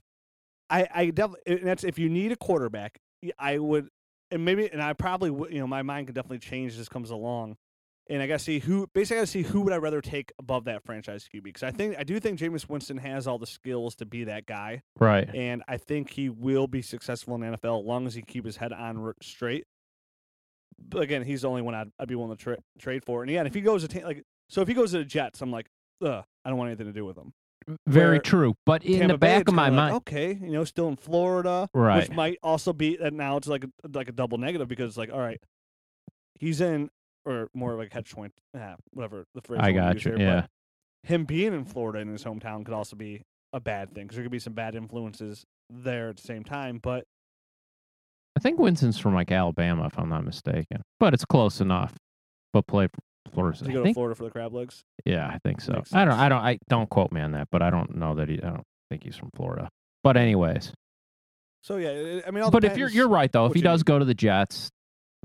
[0.70, 2.98] I, I definitely, that's if you need a quarterback,
[3.38, 3.90] I would,
[4.32, 6.88] and maybe, and I probably would, you know, my mind could definitely change as this
[6.88, 7.58] comes along.
[8.12, 10.02] And I got to see who, basically, I got to see who would I rather
[10.02, 11.44] take above that franchise QB.
[11.44, 14.46] Because I think, I do think Jameis Winston has all the skills to be that
[14.46, 14.84] guy.
[15.00, 15.34] Right.
[15.34, 18.46] And I think he will be successful in the NFL as long as he keep
[18.46, 19.66] his head on straight.
[20.78, 23.24] But again, he's the only one I'd, I'd be willing to tra- trade for.
[23.24, 25.42] And yeah, if he goes to, ta- like, so if he goes to the Jets,
[25.42, 25.68] I'm like,
[26.04, 27.32] ugh, I don't want anything to do with him.
[27.88, 28.56] Very where true.
[28.66, 30.98] But in Tampa the back it's of my like, mind, okay, you know, still in
[30.98, 32.02] Florida, Right.
[32.02, 34.98] Which might also be that now it's like a, like a double negative because it's
[34.98, 35.40] like, all right,
[36.40, 36.90] he's in
[37.26, 39.62] or more like catch point, ah, whatever the phrase.
[39.64, 40.46] I got you, here, yeah.
[41.04, 43.22] him being in Florida in his hometown could also be
[43.54, 46.80] a bad thing because there could be some bad influences there at the same time.
[46.82, 47.06] But
[48.38, 50.82] I think Winston's from like Alabama, if I'm not mistaken.
[51.00, 51.94] But it's close enough.
[52.54, 52.90] But play
[53.34, 53.58] Florida.
[53.64, 54.82] I go to think, Florida for the crab legs?
[55.06, 55.84] yeah, I think so.
[55.94, 56.14] I don't.
[56.14, 56.42] I don't.
[56.42, 58.42] I don't quote me on that, but I don't know that he.
[58.42, 59.70] I don't think he's from Florida.
[60.04, 60.74] But anyways,
[61.64, 64.00] So yeah, I mean, all but if you're you're right though, if he does go
[64.00, 64.70] to the Jets,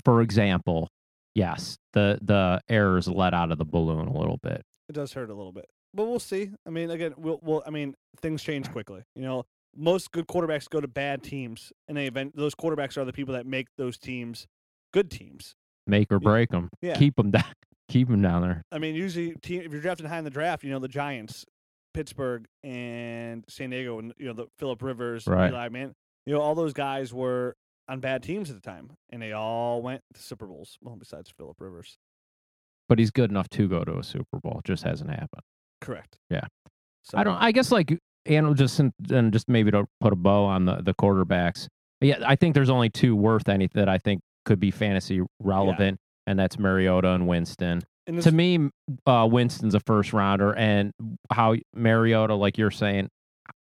[0.04, 0.88] for example,
[1.36, 4.62] yes, the the air is let out of the balloon a little bit.
[4.88, 6.50] It does hurt a little bit, but we'll see.
[6.66, 9.02] I mean, again, we'll, we'll I mean, things change quickly.
[9.14, 9.44] You know,
[9.76, 13.34] most good quarterbacks go to bad teams, and they event those quarterbacks are the people
[13.34, 14.46] that make those teams
[14.92, 15.54] good teams.
[15.86, 16.68] Make or break them.
[16.82, 16.96] Yeah.
[16.96, 17.44] Keep them down.
[17.88, 18.62] Keep them down there.
[18.72, 21.44] I mean, usually, team, if you're drafting high in the draft, you know the Giants,
[21.94, 25.50] Pittsburgh, and San Diego, and you know the Philip Rivers, Right.
[25.50, 25.92] Eli Man.
[26.24, 27.54] You know, all those guys were
[27.88, 30.76] on bad teams at the time, and they all went to Super Bowls.
[30.82, 31.98] Well, besides Philip Rivers,
[32.88, 34.58] But he's good enough to go to a Super Bowl.
[34.60, 35.42] It just hasn't happened.
[35.80, 36.18] correct?
[36.30, 36.46] Yeah.
[37.02, 37.36] So, I don't.
[37.36, 37.96] I guess like
[38.26, 41.68] and just and just maybe to put a bow on the the quarterbacks.
[42.00, 45.98] Yeah, I think there's only two worth any that I think could be fantasy relevant,
[46.26, 47.82] and that's Mariota and Winston.
[48.06, 48.68] and this, To me,
[49.06, 50.92] uh, Winston's a first rounder, and
[51.30, 53.08] how Mariota, like you're saying,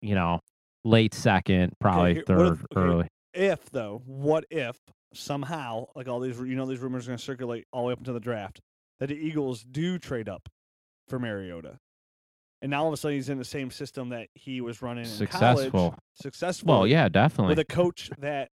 [0.02, 0.40] you know,
[0.84, 3.08] late second, probably here- third, okay, early.
[3.38, 4.78] If though, what if
[5.13, 7.93] somehow, like all these, you know, these rumors are going to circulate all the way
[7.93, 8.60] up until the draft,
[9.00, 10.50] that the Eagles do trade up
[11.08, 11.80] for Mariota,
[12.62, 15.04] and now all of a sudden he's in the same system that he was running
[15.04, 15.71] in Successful.
[15.71, 16.67] college, successful.
[16.67, 17.52] Well, yeah, definitely.
[17.52, 18.50] with a coach that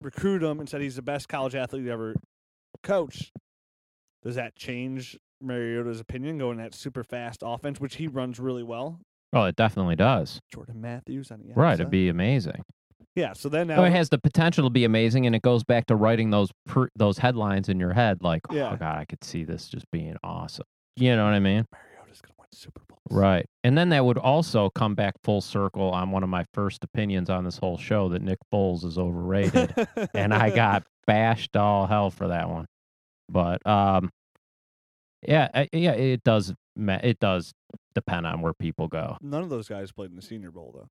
[0.00, 2.14] recruited him and said he's the best college athlete ever
[2.82, 3.32] coached.
[4.22, 9.00] Does that change Mariota's opinion going that super fast offense, which he runs really well?
[9.32, 10.40] oh, it definitely does.
[10.52, 12.64] Jordan Matthews on the Right, it'd be amazing.
[13.16, 13.32] Yeah.
[13.32, 15.86] So then now Oh, it has the potential to be amazing, and it goes back
[15.86, 18.70] to writing those pr- those headlines in your head, like, Yeah.
[18.72, 21.64] "Oh God, I could see this just being awesome." You know what I mean?
[21.72, 23.00] Mariota's gonna win Super Bowls.
[23.10, 23.46] Right.
[23.64, 27.30] And then that would also come back full circle on one of my first opinions
[27.30, 29.74] on this whole show that Nick Foles is overrated,
[30.14, 32.66] and I got bashed all hell for that one.
[33.28, 34.10] But um,
[35.26, 36.52] yeah, I- yeah, it does.
[36.76, 37.52] It does
[37.94, 39.16] depend on where people go.
[39.20, 40.88] None of those guys played in the Senior Bowl though.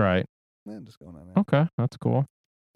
[0.00, 0.26] Right.
[0.66, 1.34] Man, just going on there.
[1.38, 2.26] Okay, that's cool.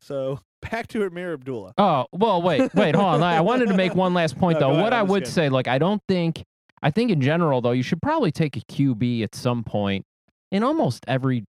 [0.00, 0.40] So
[0.70, 1.74] back to Ameer Abdullah.
[1.78, 3.22] Oh well, wait, wait, hold on.
[3.22, 4.82] I wanted to make one last point No, though.
[4.82, 5.32] what I just would kidding.
[5.32, 6.42] say, like, I don't think,
[6.82, 10.04] I think in general though, you should probably take a QB at some point
[10.50, 11.44] in almost every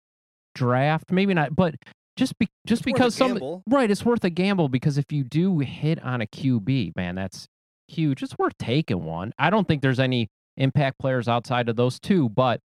[0.55, 1.11] draft.
[1.11, 1.75] Maybe not, but
[2.17, 5.59] just be just It's because some right, it's worth a gamble because if you do
[5.61, 7.47] hit on a QB, man, that's
[7.87, 8.23] huge.
[8.23, 9.33] It's worth taking one.
[9.39, 12.61] I don't think there's any impact players outside of those two, but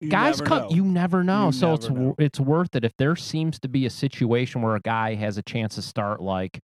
[0.00, 0.70] You guys come know.
[0.70, 2.14] you never know You so it's never wor- know.
[2.18, 5.42] it's worth it if there seems to be a situation where a guy has a
[5.42, 6.60] chance to start like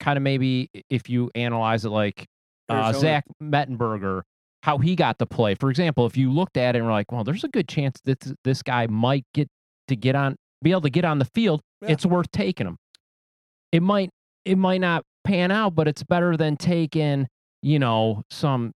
[0.00, 2.26] kind of maybe if you analyze it like
[2.68, 2.92] uh.
[2.92, 4.22] Zach Mettenberger
[4.62, 7.12] how he got to play for example if you looked at it and were like
[7.12, 9.48] well there's a good chance that th- this guy might get
[9.88, 11.90] to get on be able to get on the field Yeah.
[11.92, 12.76] it's worth taking him
[13.72, 14.10] it might
[14.44, 17.26] it might not pan out but it's better than taking
[17.62, 18.72] you know some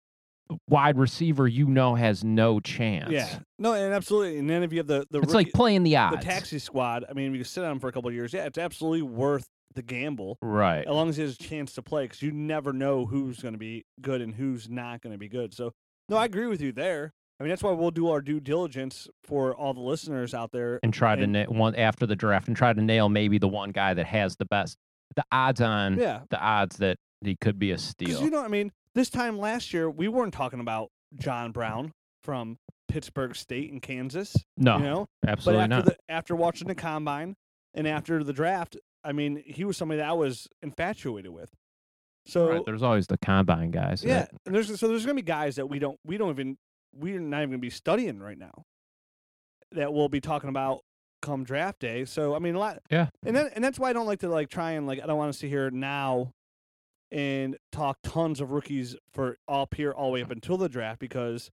[0.67, 3.39] wide receiver you know has no chance Yeah.
[3.57, 4.37] No, and absolutely.
[4.37, 6.17] And then if you have the the it's rookie- like playing the odds.
[6.17, 7.03] the taxi squad.
[7.09, 9.01] I mean, if you sit on him for a couple of years, yeah, it's absolutely
[9.01, 10.37] worth the gamble.
[10.41, 10.85] right.
[10.87, 13.53] As long as he has a chance to play, because you never know who's going
[13.55, 15.53] to be good and who's not going to be good.
[15.53, 15.71] So,
[16.09, 17.11] no, I agree with you there.
[17.39, 20.79] I mean, that's why we'll do our due diligence for all the listeners out there.
[20.83, 23.47] And try to and- nail one after the draft and try to nail maybe the
[23.49, 24.77] one guy that has the best
[25.15, 28.21] the odds on Yeah, the odds that he could be a steal.
[28.21, 31.51] you know, what I mean, this time last year we weren't talking about John mm-hmm.
[31.51, 31.91] Brown
[32.23, 34.35] from Pittsburg State in Kansas.
[34.57, 35.85] no, You know, but absolutely after not.
[35.85, 37.35] the after watching the combine
[37.73, 41.51] and after the draft, I mean, he was somebody that I was infatuated with.
[42.25, 44.03] So right, there's always the combine guys.
[44.03, 46.57] yeah, that- and there's so there's gonna be guys that we don't we don't even
[46.93, 48.63] we're not even gonna be studying right now
[49.73, 50.79] that we'll be talking about
[51.21, 52.05] come draft day.
[52.05, 53.09] So I mean a lot Yeah.
[53.25, 55.17] and then and that's why I don't like to like try and like I don't
[55.17, 56.31] want to sit here now
[57.15, 60.33] and talk tons of rookies for up here all the way up mm-hmm.
[60.33, 61.49] until the draft because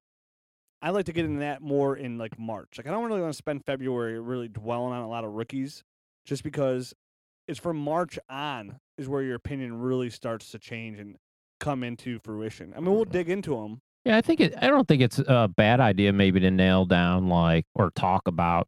[0.83, 2.71] I like to get into that more in like March.
[2.77, 5.85] Like I don't really want to spend February really dwelling on a lot of rookies
[6.27, 6.93] just because
[7.47, 11.17] it's from March on is where your opinion really starts to change and
[11.61, 12.73] come into fruition.
[12.77, 13.13] I mean, we'll mm-hmm.
[13.13, 13.83] dig into them.
[14.05, 14.55] yeah, I think it.
[14.61, 18.67] I don't think it's a bad idea maybe to nail down like or talk about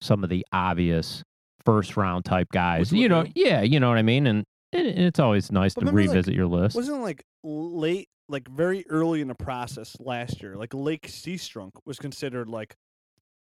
[0.00, 1.24] some of the obvious
[1.64, 2.92] first round type guys.
[2.92, 4.28] You know, yeah, you know what I mean.
[4.28, 6.76] And, and it's always nice But to remember, like, revisit your list.
[6.76, 10.56] Wasn't like late, like very early in the process last year?
[10.56, 12.74] Like Lake Seastrunk was considered like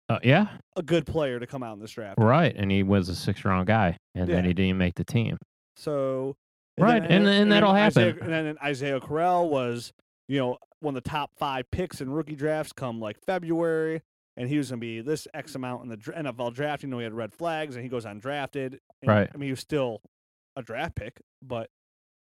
[0.09, 2.19] Uh, yeah, a good player to come out in this draft.
[2.19, 2.55] right.
[2.57, 5.37] And he was a six round guy, and then he didn't make the team.
[5.77, 6.37] So
[6.79, 8.23] Right, then- and- then- and then that'll Isaiah- happen.
[8.33, 9.93] and then Isaiah Crowell was,
[10.29, 14.03] you know, one of the top five picks in rookie drafts come like February,
[14.37, 16.83] and he was going to be this X amount in the NFL draft.
[16.83, 18.79] You know, he had red flags, and he goes undrafted.
[19.01, 19.31] And, Right.
[19.33, 20.03] I mean, he was still
[20.57, 21.69] a draft pick, but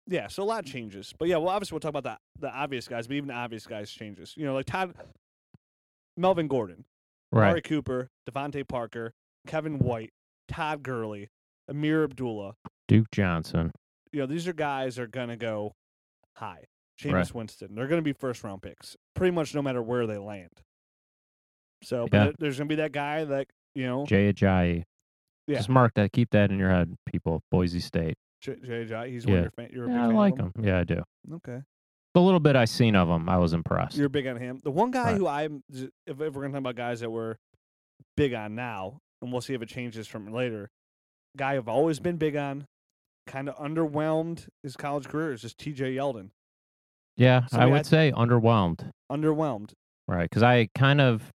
[0.08, 1.14] yeah, so a lot changes.
[1.18, 3.66] But yeah, well, obviously we'll talk about the the obvious guys, but even the obvious
[3.68, 4.34] guys changes.
[4.38, 4.96] You know, like Todd,
[6.16, 6.86] Melvin Gordon,
[7.32, 7.64] Right.
[7.64, 9.14] Cooper, DeVante Parker,
[9.48, 10.12] Kevin White,
[10.48, 11.30] Todd Gurley,
[11.70, 12.56] Ameer Abdullah
[12.88, 13.72] Duke Johnson.
[14.14, 15.74] you know, these are guys that are going to go
[16.38, 16.64] high.
[17.00, 17.34] Jameis Right.
[17.36, 17.76] Winston.
[17.76, 20.50] They're going to be first round picks, pretty much no matter where they land.
[21.84, 22.24] So, but Yeah.
[22.24, 24.84] there- there's going to be that guy that, you know, Jay Ajayi.
[25.48, 25.58] Yeah.
[25.58, 26.12] Just mark that.
[26.12, 27.42] Keep that in your head, people.
[27.52, 28.16] Boise State.
[28.42, 29.30] J- JJ, he's Yeah.
[29.32, 29.70] one of your fan.
[29.74, 30.52] You're a big Yeah, I fan like him.
[30.62, 31.04] Yeah, I do.
[31.34, 31.62] Okay.
[32.14, 33.96] The little bit I seen of him, I was impressed.
[33.98, 34.60] You're big on him.
[34.64, 35.18] The one guy Right.
[35.18, 37.36] who I'm, if, if we're going to talk about guys that we're
[38.16, 40.70] big on now, and we'll see if it changes from later,
[41.36, 42.66] guy I've always been big on,
[43.28, 46.30] kind of underwhelmed his college career is just TJ Yeldon.
[47.18, 48.92] yeah, I somebody would I'd- say underwhelmed.
[49.12, 49.74] Underwhelmed.
[50.08, 51.32] Right, because I kind of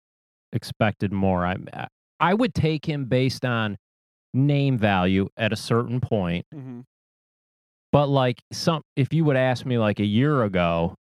[0.53, 1.45] expected more.
[1.47, 1.89] I I-
[2.21, 3.79] I would take him based on
[4.35, 6.81] name value at a certain point, hmm
[7.91, 10.95] but like some, if you would ask me like a year ago,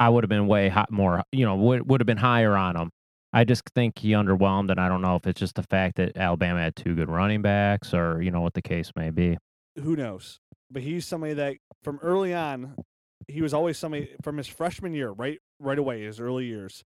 [0.00, 1.22] I would have been way hot, more.
[1.30, 2.90] You know, would would have been higher on him.
[3.32, 6.16] I just think he underwhelmed, and I don't know if it's just the fact that
[6.16, 9.38] Alabama had two good running backs, or you know what the case may be.
[9.76, 10.40] who knows?
[10.70, 12.74] But he's somebody that from early on,
[13.28, 16.82] he was always somebody from his freshman year, right, right away, his early years.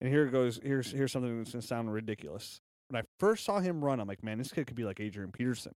[0.00, 0.60] And here goes.
[0.62, 2.60] Here's here's something that's gonna sound ridiculous.
[2.92, 5.32] When I first saw him run, I'm like, man, this kid could be like Adrian
[5.32, 5.72] Peterson.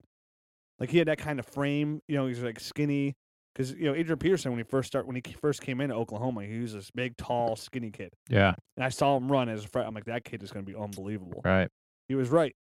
[0.78, 2.02] Like he had that kind of frame.
[2.08, 3.14] You know, he's like skinny.
[3.54, 6.44] Because you know Adrian Peterson, when he first start, when he first came into Oklahoma,
[6.44, 8.12] he was this big, tall, skinny kid.
[8.28, 9.88] Yeah, And I saw him run as a freshman.
[9.88, 11.40] I'm like, that kid is going to be unbelievable.
[11.42, 11.70] right.
[12.06, 12.54] He was right.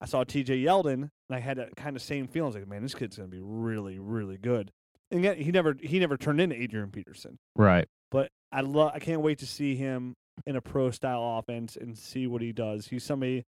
[0.00, 0.62] I saw T.J.
[0.62, 2.46] Yeldon, and I had that kind of same feeling.
[2.46, 4.70] I was like, man, this kid's going to be really, really good.
[5.10, 7.38] And yet he never he never turned into Adrian Peterson.
[7.54, 7.86] Right.
[8.10, 10.14] But I love I can't wait to see him
[10.46, 12.86] in a pro style offense and see what he does.
[12.88, 13.44] He's somebody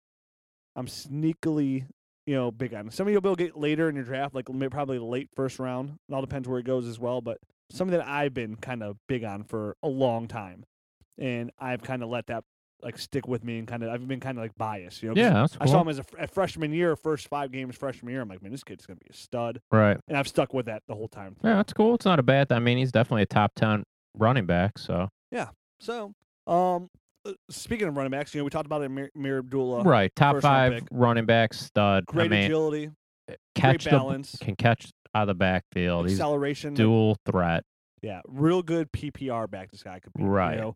[0.77, 1.85] I'm sneakily
[2.27, 2.91] you know, big on.
[2.91, 5.59] Some of you'll be able to get later in your draft, like probably late first
[5.59, 5.97] round.
[6.09, 7.21] It all depends where it goes as well.
[7.21, 7.37] But
[7.71, 10.65] something that I've been kind of big on for a long time,
[11.17, 12.43] and I've kind of let that
[12.83, 15.01] like stick with me and kind of I've been kind of like biased.
[15.01, 17.77] You know, Yeah, that's I saw him as a, a freshman year, first five games
[17.77, 18.21] freshman year.
[18.21, 19.97] I'm like, man, this kid's gonna be a stud, Right.
[20.09, 21.37] and I've stuck with that the whole time.
[21.45, 21.95] Yeah, that's cool.
[21.95, 22.51] It's not a bad.
[22.51, 23.83] I mean, he's definitely a top ten
[24.17, 24.77] running back.
[24.77, 25.47] So yeah.
[25.79, 26.11] So,
[26.45, 26.89] um,
[27.27, 30.15] Uh, speaking of running backs, you know, we talked about it, Mir, Mir Abdullah, right,
[30.15, 30.83] top five pick.
[30.91, 32.05] running back stud.
[32.05, 32.91] great I mean, agility,
[33.29, 36.09] eh, catch great the balance, can catch out of the backfield.
[36.09, 36.71] Acceleration.
[36.71, 37.63] like, dual threat.
[38.01, 39.71] Yeah, real good PPR back.
[39.71, 40.23] This guy could be.
[40.23, 40.55] Right.
[40.55, 40.75] You know?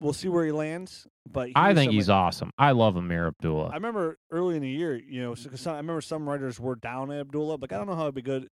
[0.00, 2.52] We'll see where he lands, but I think he's awesome.
[2.56, 3.70] I love Ameer Abdullah.
[3.70, 7.10] I remember early in the year, you know, some, I remember some writers were down
[7.10, 8.48] at Abdullah, but I don't know how it'd be good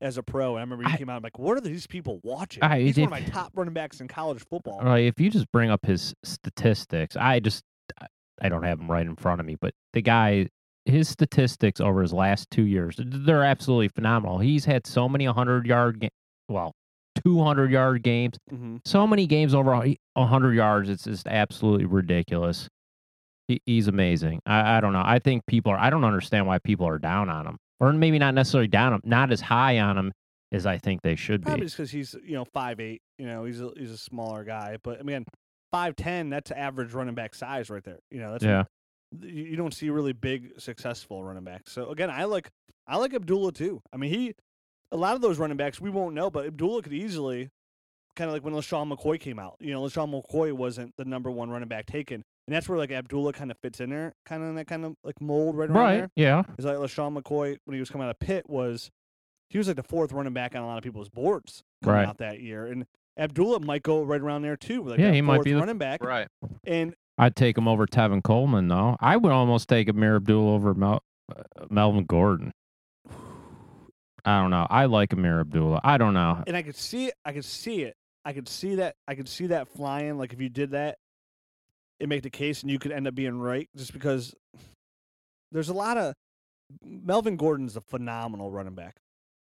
[0.00, 0.50] as a pro.
[0.56, 2.62] And I remember he I- came out I'm like, what are these people watching?
[2.62, 4.80] I he's one of my top running backs in college football.
[4.84, 7.62] Like, if you just bring up his statistics, I just
[8.40, 10.48] I- don't have them right in front of me, but the guy,
[10.84, 14.38] his statistics over his last two years, they're absolutely phenomenal.
[14.38, 16.08] He's had so many 100 yard, ga-
[16.48, 16.72] well,
[17.24, 19.74] 200 yard games, hmm so many games over
[20.14, 20.88] 100 yards.
[20.88, 22.68] It's just absolutely ridiculous.
[23.48, 24.40] He, he's amazing.
[24.46, 25.02] I, I don't know.
[25.04, 28.18] I think people are, I don't understand why people are down on him, or maybe
[28.18, 30.12] not necessarily down not as high on him
[30.52, 31.66] as I think they should Probably be.
[31.66, 33.02] just because he's you know five eight.
[33.18, 35.24] You know, he's a, he's a smaller guy, but I mean,
[35.72, 36.30] five ten.
[36.30, 37.98] That's average running back size right there.
[38.10, 38.64] You know, that's Yeah.
[39.20, 41.72] you you don't see really big successful running backs.
[41.72, 42.48] So again, I like
[42.86, 43.80] I like Abdullah too.
[43.92, 44.34] I mean, he
[44.90, 47.50] a lot of those running backs we won't know, but Abdullah could easily
[48.16, 49.56] kind of like when LeSean McCoy came out.
[49.60, 52.90] You know, LeSean McCoy wasn't the number one running back taken, and that's where like
[52.90, 55.68] Abdullah kind of fits in there, kind of in that kind of like mold right
[55.68, 55.96] around Right.
[55.98, 56.10] there.
[56.16, 56.42] Yeah.
[56.58, 58.90] Is like LeSean McCoy when he was coming out of Pitt was
[59.50, 62.08] he was like the fourth running back on a lot of people's boards coming Right.
[62.08, 62.86] out that year, and
[63.18, 64.82] Abdullah might go right around there too.
[64.82, 66.28] Like Yeah, he might fourth be the- running back, Right.
[66.64, 68.96] and I'd take him over Tevin Coleman, though.
[69.00, 71.02] I would almost take Ameer Abdullah over Mel-
[71.36, 72.52] uh, Melvin Gordon.
[74.24, 74.66] I don't know.
[74.68, 75.80] I like Ameer Abdullah.
[75.84, 76.42] I don't know.
[76.46, 77.14] and I could see it.
[77.24, 77.94] I could see it.
[78.24, 78.94] I could see that.
[79.06, 80.18] I could see that flying.
[80.18, 80.98] Like if you did that,
[82.00, 84.34] it make the case, and you could end up being right, just because
[85.52, 86.14] there's a lot of
[86.82, 88.96] Melvin Gordon's a phenomenal running back,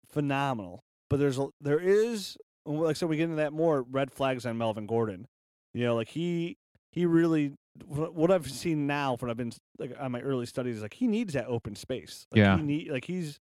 [0.10, 0.82] phenomenal.
[1.10, 4.46] But there's a, there is like I said, we get into that more red flags
[4.46, 5.28] on Melvin Gordon.
[5.74, 6.58] You know, like he
[6.92, 7.54] he really
[7.88, 11.34] what I've seen now, what I've been like on my early studies, like he needs
[11.34, 12.26] that open space.
[12.32, 12.58] Like, Yeah.
[12.58, 13.40] he need like he's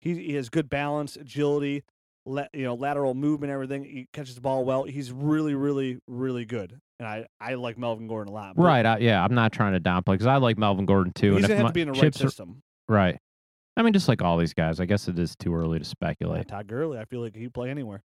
[0.00, 1.82] he, he has good balance, agility,
[2.26, 3.84] you know, lateral movement, everything.
[3.84, 4.84] He catches the ball well.
[4.84, 8.54] He's really, really, really good, and I I like Melvin Gordon a lot.
[8.56, 8.84] Right.
[8.86, 9.22] I, yeah.
[9.22, 11.34] I'm not trying to downplay because I like Melvin Gordon too.
[11.36, 12.62] He's and gonna have to be in the right chips are- system.
[12.88, 13.18] right.
[13.76, 16.46] I mean, just like all these guys, I guess it is too early to speculate.
[16.46, 18.02] Todd Gurley, I feel like he play anywhere.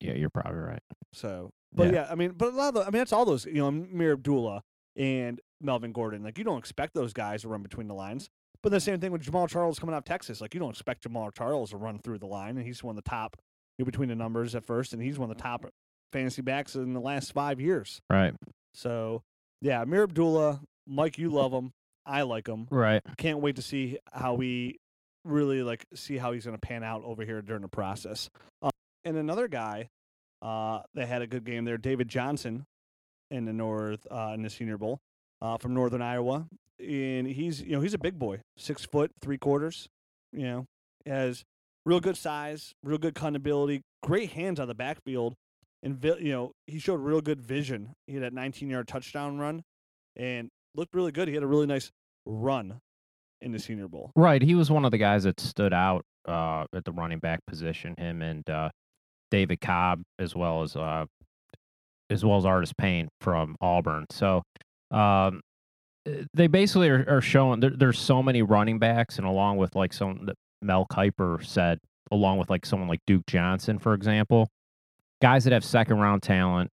[0.00, 0.82] Yeah, you're probably right.
[1.12, 1.92] So, but Yeah.
[1.92, 2.06] yeah.
[2.10, 4.12] I mean, but a lot of the, I mean, that's all those, you know, Mir
[4.14, 4.62] Abdullah
[4.96, 6.22] and Melvin Gordon.
[6.22, 8.28] Like, you don't expect those guys to run between the lines.
[8.66, 10.40] But the same thing with Jamaal Charles coming out of Texas.
[10.40, 13.04] Like, you don't expect Jamaal Charles to run through the line, and he's one of
[13.04, 13.36] the top
[13.78, 15.66] between the numbers at first, and he's one of the top
[16.12, 18.00] fantasy backs in the last five years.
[18.10, 18.34] Right.
[18.74, 19.22] So,
[19.62, 21.74] yeah, Mir Abdullah, Mike, you love him.
[22.04, 22.66] I like him.
[22.68, 23.02] Right.
[23.18, 24.80] Can't wait to see how we
[25.24, 28.30] really like see how he's going to pan out over here during the process.
[28.60, 28.70] Uh,
[29.04, 29.90] and another guy
[30.42, 32.66] uh, that had a good game there, David Johnson,
[33.30, 34.98] in the North uh, in the Senior Bowl
[35.40, 36.46] uh, from Northern Iowa,
[36.78, 39.88] and he's you know he's a big boy, six foot three quarters.
[40.32, 40.66] You know,
[41.06, 41.44] has
[41.84, 45.34] real good size, real good ability, great hands on the backfield,
[45.82, 47.92] and you know he showed real good vision.
[48.06, 49.62] He had that 19 yard touchdown run,
[50.16, 51.28] and looked really good.
[51.28, 51.90] He had a really nice
[52.26, 52.80] run
[53.40, 54.12] in the Senior Bowl.
[54.16, 54.42] Right.
[54.42, 57.94] He was one of the guys that stood out uh, at the running back position.
[57.98, 58.70] Him and uh,
[59.30, 61.06] David Cobb, as well as uh,
[62.10, 64.06] as well as Artis Payne from Auburn.
[64.10, 64.42] So
[64.90, 65.40] um,
[66.06, 69.74] uh, they basically are, are showing there, there's so many running backs, and along with
[69.74, 71.78] like some that Mel Kiper said,
[72.10, 74.48] along with like someone like Duke Johnson, for example,
[75.20, 76.70] guys that have second round talent,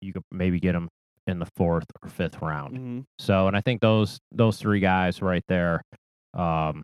[0.00, 0.88] you could maybe get them
[1.26, 2.74] in the fourth or fifth round.
[2.74, 3.00] Mm-hmm.
[3.18, 5.82] So, and I think those those three guys right there,
[6.34, 6.82] um,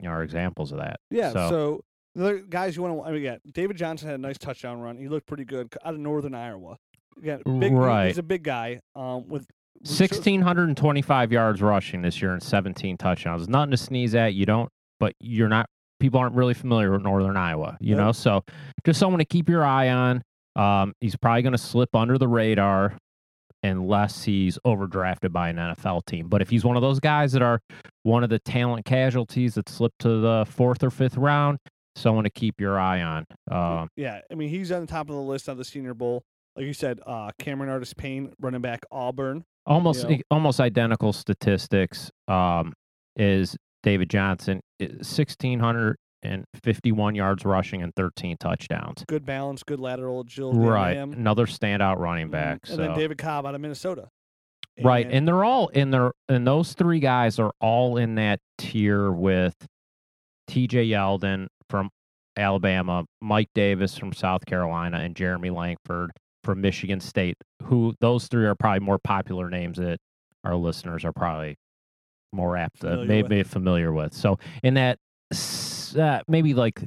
[0.00, 0.96] you know, are examples of that.
[1.10, 1.32] Yeah.
[1.32, 1.80] So, So,
[2.14, 4.96] the guys you want to, I mean, yeah, David Johnson had a nice touchdown run.
[4.96, 6.76] He looked pretty good out of Northern Iowa.
[7.22, 8.08] Yeah, big, Right.
[8.08, 8.80] He's a big guy.
[8.94, 9.46] Um, with
[9.80, 13.48] with sixteen hundred and twenty-five yards rushing this year and seventeen touchdowns.
[13.48, 14.34] Nothing to sneeze at.
[14.34, 14.68] You don't,
[15.00, 15.66] but you're not.
[16.00, 17.76] People aren't really familiar with Northern Iowa.
[17.80, 18.44] You know, so
[18.84, 20.22] just someone to keep your eye on.
[20.56, 22.96] Um, he's probably going to slip under the radar
[23.62, 26.28] unless he's overdrafted by an NFL team.
[26.28, 27.60] But if he's one of those guys that are
[28.02, 31.58] one of the talent casualties that slipped to the fourth or fifth round,
[31.96, 33.24] someone to keep your eye on.
[33.50, 36.22] Um, Yeah, I mean, he's on the top of the list of the Senior Bowl.
[36.56, 39.44] Like you said, uh, Cameron Artis Payne, running back Auburn.
[39.66, 40.18] almost Yeah.
[40.30, 42.10] almost identical statistics.
[42.28, 42.74] Um,
[43.16, 44.60] is David Johnson,
[45.02, 49.04] sixteen hundred and fifty-one yards rushing and thirteen touchdowns.
[49.08, 50.58] Good balance, good lateral agility.
[50.58, 52.32] Right, another standout running Mhm.
[52.32, 52.60] back.
[52.68, 54.08] And then David Cobb out of Minnesota.
[54.82, 59.10] Right, and they're all in there, and those three guys are all in that tier
[59.12, 59.54] with
[60.48, 60.88] T.J.
[60.88, 61.90] Yeldon from
[62.36, 66.10] Alabama, Mike Davis from South Carolina, and Jeremy Langford
[66.44, 67.36] from Michigan State.
[67.64, 69.98] Who those three are probably more popular names that
[70.44, 71.56] our listeners are probably
[72.32, 74.12] more apt to Familiar maybe familiar with.
[74.12, 74.98] So in that
[75.96, 76.86] uh, maybe like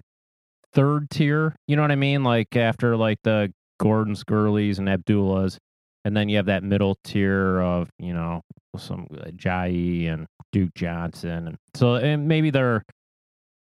[0.74, 2.24] third tier, you know what I mean?
[2.24, 5.58] Like after like the Gordons, Gurleys, and Abdullahs,
[6.06, 8.42] and then you have that middle tier of you know
[8.78, 9.68] some uh, Jai
[10.08, 12.84] and Duke Johnson, and so and maybe they're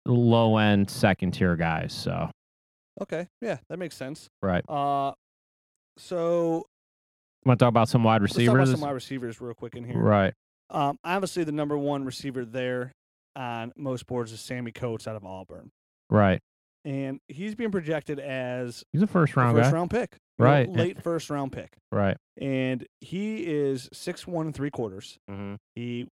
[0.05, 1.93] low end second tier guys.
[1.93, 2.29] So
[3.01, 4.27] okay, yeah, that makes sense.
[4.41, 5.11] right, Uh,
[5.97, 6.65] so
[7.45, 8.71] want to talk about some wide let's talk about receivers?
[8.71, 9.97] some wide receivers real quick in here.
[9.97, 10.33] Right,
[10.69, 12.91] Um, obviously the number one receiver there
[13.35, 15.69] on most boards is Sammie Coates out of Auburn,
[16.09, 16.39] right.
[16.83, 19.75] and he's being projected as He's a first a round first guy.
[19.75, 20.69] round pick, Right.
[20.71, 22.17] late first round pick, Right.
[22.39, 25.17] and he is six one and three quarters.
[25.29, 25.55] Mm-hmm.
[25.75, 26.07] He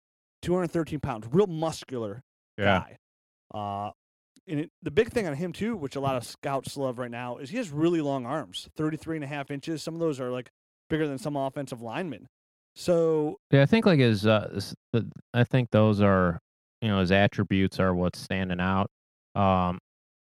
[0.42, 2.22] 213 pounds, real muscular
[2.58, 2.80] Yeah.
[2.80, 2.96] guy.
[3.52, 3.90] Uh,
[4.50, 7.10] and it, the big thing on him too, which a lot of scouts love right
[7.10, 9.82] now, is he has really long arms, 33 and a half inches.
[9.82, 10.50] Some of those are like
[10.88, 12.26] bigger than some offensive linemen.
[12.74, 14.60] So Yeah, I think like his, uh,
[15.32, 16.40] I think those are,
[16.82, 18.90] you know, his attributes are what's standing out.
[19.34, 19.78] Um,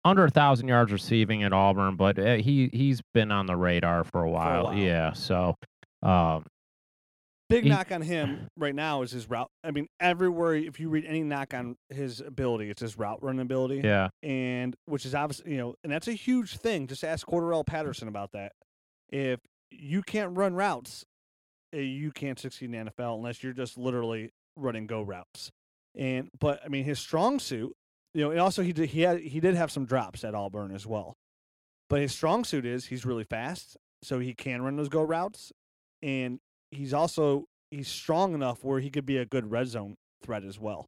[0.05, 4.05] under a thousand yards receiving at Auburn, but uh, he he's been on the radar
[4.05, 4.65] for a while.
[4.67, 4.75] while.
[4.75, 5.57] Yeah, so,
[6.03, 6.45] um,
[7.49, 9.51] big He- knock on him right now is his route.
[9.65, 13.41] I mean, everywhere if you read any knock on his ability, it's his route running
[13.41, 13.81] ability.
[13.85, 16.87] yeah, and which is obviously you know, and that's a huge thing.
[16.87, 18.53] Just ask Cordarrelle Patterson about that.
[19.11, 21.05] If you can't run routes,
[21.75, 25.51] uh, you can't succeed in the NFL unless you're just literally running go routes.
[25.95, 27.73] And but I mean, his strong suit,
[28.15, 30.75] you know, and also he did he had he did have some drops at Auburn
[30.75, 31.15] as well.
[31.89, 35.53] But his strong suit is he's really fast, so he can run those go routes,
[36.03, 36.41] and
[36.77, 40.59] he's also he's strong enough where he could be a good red zone threat as
[40.61, 40.87] well.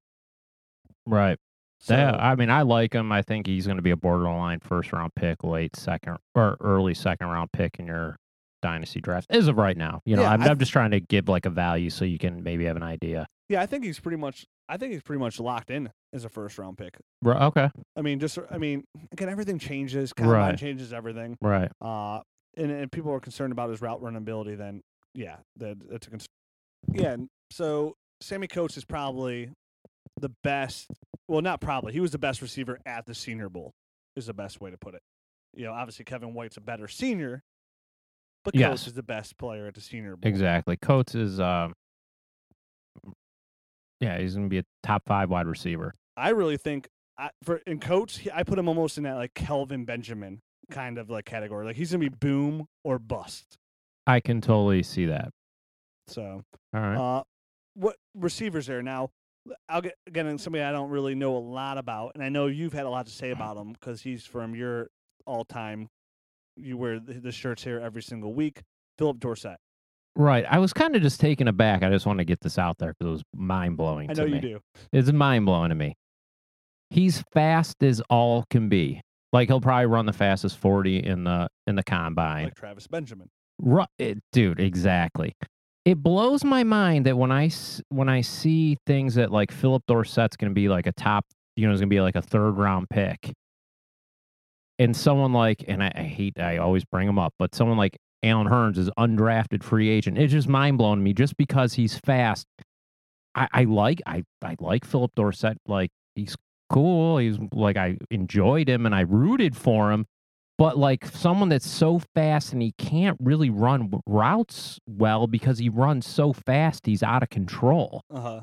[1.06, 1.38] right.
[1.80, 3.12] So, yeah, I mean, I like him.
[3.12, 6.92] I think he's going to be a borderline first round pick, late second or early
[6.92, 8.16] second round pick in your
[8.62, 10.00] dynasty draft as of right now.
[10.04, 12.18] You know, Yeah, I'm, I I'm just trying to give like a value so you
[12.18, 13.28] can maybe have an idea.
[13.48, 14.44] Yeah, I think he's pretty much.
[14.68, 16.98] I think he's pretty much locked in as a first round pick.
[17.22, 17.40] Right.
[17.42, 17.70] Okay.
[17.96, 20.12] I mean, just I mean, again, everything changes.
[20.12, 20.58] Combine Right.
[20.58, 21.36] changes everything.
[21.40, 21.70] Right.
[21.80, 22.22] Uh,
[22.56, 24.56] and, and people are concerned about his route running ability.
[24.56, 24.80] Then,
[25.14, 26.28] yeah, that that's a concern.
[26.92, 27.16] Yeah,
[27.50, 29.50] so Sammie Coates is probably
[30.20, 30.86] the best.
[31.28, 31.92] Well, not probably.
[31.92, 33.72] He was the best receiver at the Senior Bowl.
[34.16, 35.02] Is the best way to put it.
[35.54, 37.42] You know, obviously Kevin White's a better senior,
[38.44, 38.68] but Yes.
[38.68, 40.28] Coates is the best player at the Senior Bowl.
[40.28, 40.76] Exactly.
[40.76, 41.72] Coates is, um,
[44.00, 45.94] yeah, he's going to be a top five wide receiver.
[46.16, 49.84] I really think I, for in coach, I put him almost in that like Kelvin
[49.84, 50.40] Benjamin
[50.70, 51.64] kind of like category.
[51.66, 53.57] Like he's gonna be boom or bust.
[54.08, 55.28] I can totally see that.
[56.06, 56.42] So,
[56.74, 56.96] All right.
[56.96, 57.22] uh,
[57.74, 59.10] what receivers there now?
[59.68, 62.46] I'll get again in somebody I don't really know a lot about, and I know
[62.46, 64.88] you've had a lot to say about him because he's from your
[65.26, 65.88] all-time.
[66.56, 68.62] You wear the, the shirts here every single week.
[68.98, 69.58] Phillip Dorsett.
[70.16, 70.44] right.
[70.48, 71.82] I was kind of just taken aback.
[71.82, 74.26] I just want to get this out there because it was mind blowing I know
[74.26, 74.34] me.
[74.34, 74.60] you do.
[74.92, 75.94] It's mind blowing to me.
[76.90, 79.02] He's fast as all can be.
[79.32, 82.44] Like he'll probably run the fastest 40 in the in the combine.
[82.44, 83.28] Like Travis Benjamin.
[83.60, 85.34] Ru- it, dude, exactly.
[85.84, 87.50] It blows my mind that when I
[87.88, 91.24] when I see things that like Phillip Dorsett's going to be like a top,
[91.56, 93.32] you know, is going to be like a third round pick,
[94.78, 97.96] and someone like, and I, I hate, I always bring him up, but someone like
[98.22, 100.18] Allen Hurns is undrafted free agent.
[100.18, 102.46] It's just mind blowing to me just because he's fast.
[103.34, 105.58] I, I like, I, I like Phillip Dorsett.
[105.66, 106.36] Like he's
[106.70, 107.18] cool.
[107.18, 110.06] He's like I enjoyed him and I rooted for him
[110.58, 115.68] but like someone that's so fast and he can't really run routes well because he
[115.68, 118.40] runs so fast he's out of control Uh huh.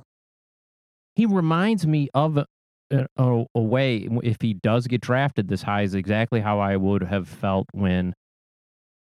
[1.16, 2.46] he reminds me of a,
[2.92, 7.04] a, a way if he does get drafted this high is exactly how i would
[7.04, 8.14] have felt when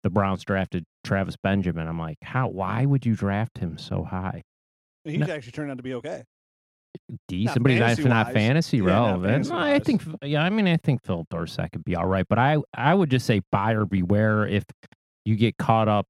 [0.03, 4.41] the browns drafted travis benjamin i'm like how why would you draft him so high
[5.03, 5.31] He's No.
[5.33, 6.23] actually turned out to be okay.
[7.27, 9.49] Decent, but he's not, not fantasy Yeah, not relevant.
[9.49, 12.39] No, I think, yeah, I mean, I think Phil Dorsett could be all right, but
[12.39, 14.63] I, I would just say buyer beware if
[15.25, 16.05] you get caught up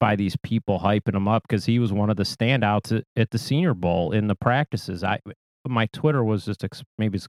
[0.00, 3.30] by these people hyping him up because he was one of the standouts at, at
[3.30, 5.02] the Senior Bowl in the practices.
[5.02, 5.20] I,
[5.66, 7.26] my Twitter was just ex- maybe it's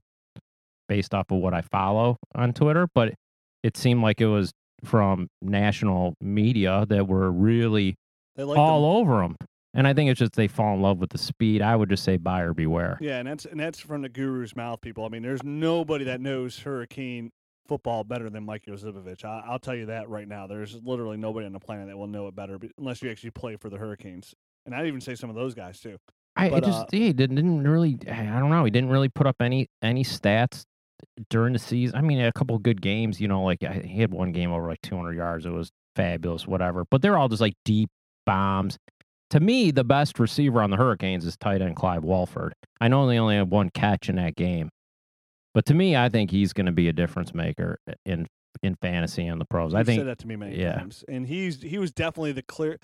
[0.88, 3.14] based off of what I follow on Twitter, but
[3.62, 4.52] it seemed like it was
[4.84, 7.96] from national media that were really
[8.36, 9.36] They like all over him.
[9.72, 11.62] And I think it's just they fall in love with the speed.
[11.62, 12.98] I would just say buyer beware.
[13.00, 15.04] Yeah, and that's and that's from the guru's mouth, people.
[15.04, 17.30] I mean, there's nobody that knows Hurricane
[17.68, 19.24] football better than Mike Yosibovich.
[19.24, 20.48] I, I'll tell you that right now.
[20.48, 23.54] There's literally nobody on the planet that will know it better, unless you actually play
[23.56, 24.34] for the Hurricanes.
[24.66, 25.98] And I'd even say some of those guys too.
[26.36, 27.96] I But, just uh, he didn't, didn't really.
[28.10, 28.64] I don't know.
[28.64, 30.64] He didn't really put up any any stats
[31.28, 31.96] during the season.
[31.96, 33.20] I mean, a couple of good games.
[33.20, 35.46] You know, like I- he had one game over like 200 yards.
[35.46, 36.84] It was fabulous, whatever.
[36.90, 37.88] But they're all just like deep
[38.26, 38.76] bombs.
[39.30, 42.52] To me, the best receiver on the Hurricanes is tight end Clive Walford.
[42.80, 44.70] I know they only had one catch in that game,
[45.54, 48.26] but to me, I think he's going to be a difference maker in
[48.62, 49.74] in fantasy and the pros.
[49.74, 50.74] I You've think said that to me many yeah.
[50.74, 52.78] times, and he's he was definitely the clear.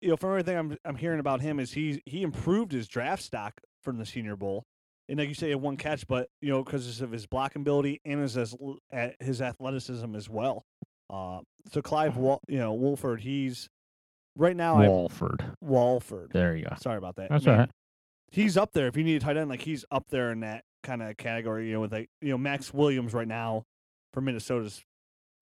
[0.00, 3.22] You know, from everything I'm I'm hearing about him, is he he improved his draft
[3.22, 4.64] stock from the Senior Bowl,
[5.08, 7.62] and like you say, he had one catch, but you know because of his blocking
[7.62, 8.54] ability and his as-
[9.20, 10.64] his athleticism as well.
[11.08, 13.68] Uh, so Clive, Wal- you know, Wolford, he's
[14.36, 14.76] right now.
[14.76, 15.44] I, Walford.
[15.60, 16.30] Walford.
[16.32, 16.74] There you go.
[16.80, 17.30] Sorry about that.
[17.30, 17.70] That's Man, all right.
[18.30, 18.86] He's up there.
[18.86, 21.66] If you need a tight end, like he's up there in that kind of category.
[21.68, 23.64] You know, with like you know Maxx Williams right now
[24.14, 24.82] for Minnesota's,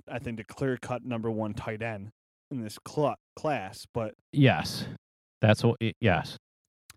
[0.08, 2.10] I think the clear cut number one tight end
[2.50, 3.86] in this cl- class.
[3.94, 4.86] But Yes,
[5.40, 5.76] that's what.
[5.80, 6.36] y- Yes,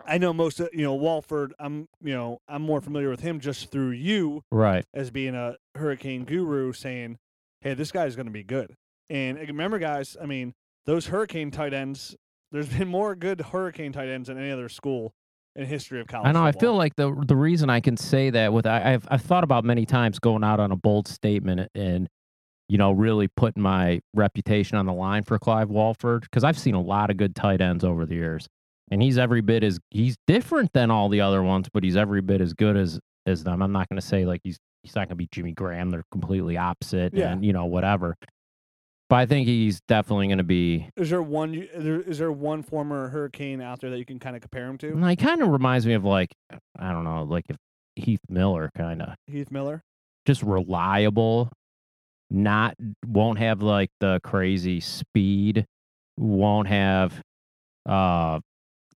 [0.06, 1.54] I know most of you know Walford.
[1.60, 4.86] I'm you know I'm more familiar with him just through you right.
[4.96, 7.20] as being a hurricane guru, saying,
[7.62, 8.74] "Hey, this guy's going to be good."
[9.12, 10.54] And remember, guys, I mean
[10.86, 12.16] those hurricane tight ends.
[12.52, 15.14] There's been more good hurricane tight ends than any other school
[15.56, 16.28] in history of college.
[16.28, 16.44] I know.
[16.44, 19.44] I feel like the the reason I can say that with I, I've I've thought
[19.44, 22.08] about many times going out on a bold statement and
[22.70, 26.76] you know really putting my reputation on the line for Clive Walford because I've seen
[26.76, 28.48] a lot of good tight ends over the years,
[28.92, 32.22] and he's every bit as he's different than all the other ones, but he's every
[32.22, 33.62] bit as good as as them.
[33.62, 35.90] I'm not going to say like he's he's not going to be Jimmy Graham.
[35.92, 37.32] They're completely opposite, Yeah.
[37.32, 38.16] and you know whatever.
[39.14, 40.90] But I think he's definitely going to be.
[40.98, 41.54] Is there one?
[41.54, 44.66] Is there, is there one former hurricane out there that you can kind of compare
[44.66, 44.98] him to?
[45.08, 46.34] He kind of reminds me of like
[46.80, 47.56] I don't know, like if
[47.96, 49.14] Heath Miller kind of.
[49.28, 49.84] Heath Miller.
[50.26, 51.52] just reliable
[52.32, 52.74] not
[53.06, 55.68] won't have like the crazy speed
[56.18, 57.22] won't have
[57.88, 58.40] uh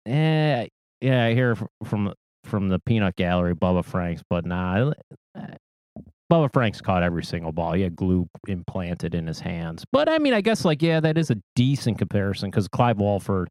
[0.07, 0.65] eh,
[0.99, 2.11] yeah i hear from
[2.43, 4.91] from the peanut gallery bubba franks but nah
[5.37, 5.55] eh,
[6.31, 10.17] bubba franks caught every single ball he had glue implanted in his hands but i
[10.17, 13.47] mean i guess like yeah that is a decent comparison because clive walford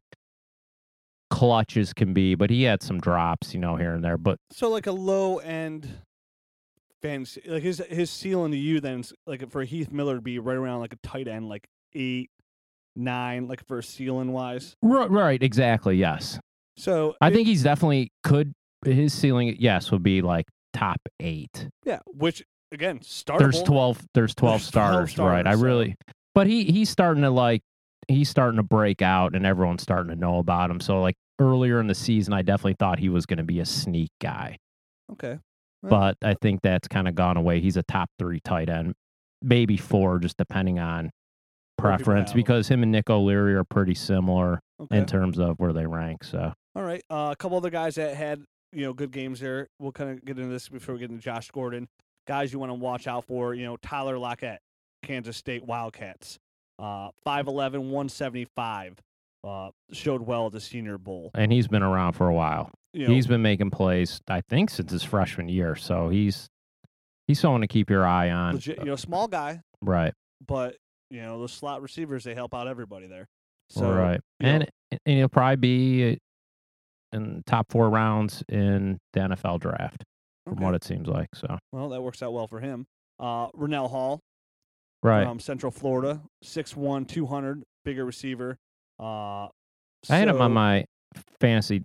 [1.29, 4.69] clutches can be but he had some drops you know here and there but So
[4.69, 5.89] like a low end
[7.01, 10.55] fancy, like his his ceiling to you then, like for Heath Miller to be right
[10.57, 12.29] around like a tight end, like eight,
[12.95, 14.73] nine, like for ceiling wise.
[14.81, 16.39] right, right exactly yes
[16.77, 18.53] So I it- think he's definitely could
[18.85, 21.67] his ceiling yes would be like top eight.
[21.83, 23.39] yeah, which again, startable.
[23.39, 25.45] There's twelve there's twelve There's 12 stars, right?
[25.47, 25.95] I really
[26.35, 27.61] but he he's starting to like
[28.07, 30.79] he's starting to break out and everyone's starting to know about him.
[30.79, 34.09] So like earlier in the season I definitely thought he was gonna be a sneak
[34.21, 34.57] guy.
[35.13, 35.39] Okay.
[35.83, 37.59] Well, But I think that's kind of gone away.
[37.61, 38.93] He's a top three tight end,
[39.41, 41.11] maybe four, just depending on
[41.77, 44.97] preference, because him and Nick O'Leary are pretty similar Okay.
[44.97, 46.23] in terms of where they rank.
[46.23, 47.01] So All right.
[47.09, 48.43] Uh, a couple other guys that had
[48.73, 49.67] you know good games there.
[49.79, 51.87] We'll kind of get into this before we get into Josh Gordon.
[52.27, 53.53] Guys you want to watch out for.
[53.53, 54.59] You know Tyler Lockett,
[55.03, 56.37] Kansas State Wildcats.
[56.79, 58.99] Uh, 5'11", 175.
[59.43, 61.31] Uh, showed well at the Senior Bowl.
[61.33, 62.69] and he's been around for a while.
[62.93, 65.75] You know, he's been making plays, I think, since his freshman year.
[65.75, 66.47] So he's
[67.27, 68.55] he's someone to keep your eye on.
[68.55, 70.13] legit, you know, small guy, Right,
[70.45, 70.75] but
[71.09, 73.27] you know those slot receivers they help out everybody there.
[73.69, 74.69] So right, you know- and
[75.05, 76.17] and he'll probably be
[77.13, 80.03] in top four rounds in the NFL draft,
[80.47, 80.65] from okay.
[80.65, 81.29] what it seems like.
[81.35, 82.87] So well, that works out well for him.
[83.19, 84.21] Uh, Rannell Hall
[85.03, 88.57] right, from Central Florida, 6'1", 200, bigger receiver.
[88.99, 89.47] Uh,
[90.09, 90.85] I had him on my
[91.39, 91.81] fantasy,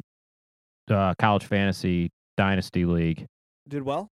[0.90, 3.26] uh, college fantasy dynasty league.
[3.68, 4.08] did well.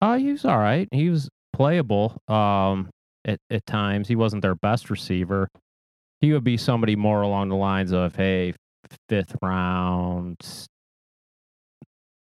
[0.00, 0.88] Uh, he was all right.
[0.92, 2.20] He was playable.
[2.28, 2.90] Um,
[3.24, 5.48] at at times he wasn't their best receiver.
[6.20, 8.54] He would be somebody more along the lines of, hey,
[9.08, 10.36] fifth round.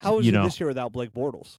[0.00, 0.44] How was you know.
[0.44, 1.56] this year without Blake Bortles?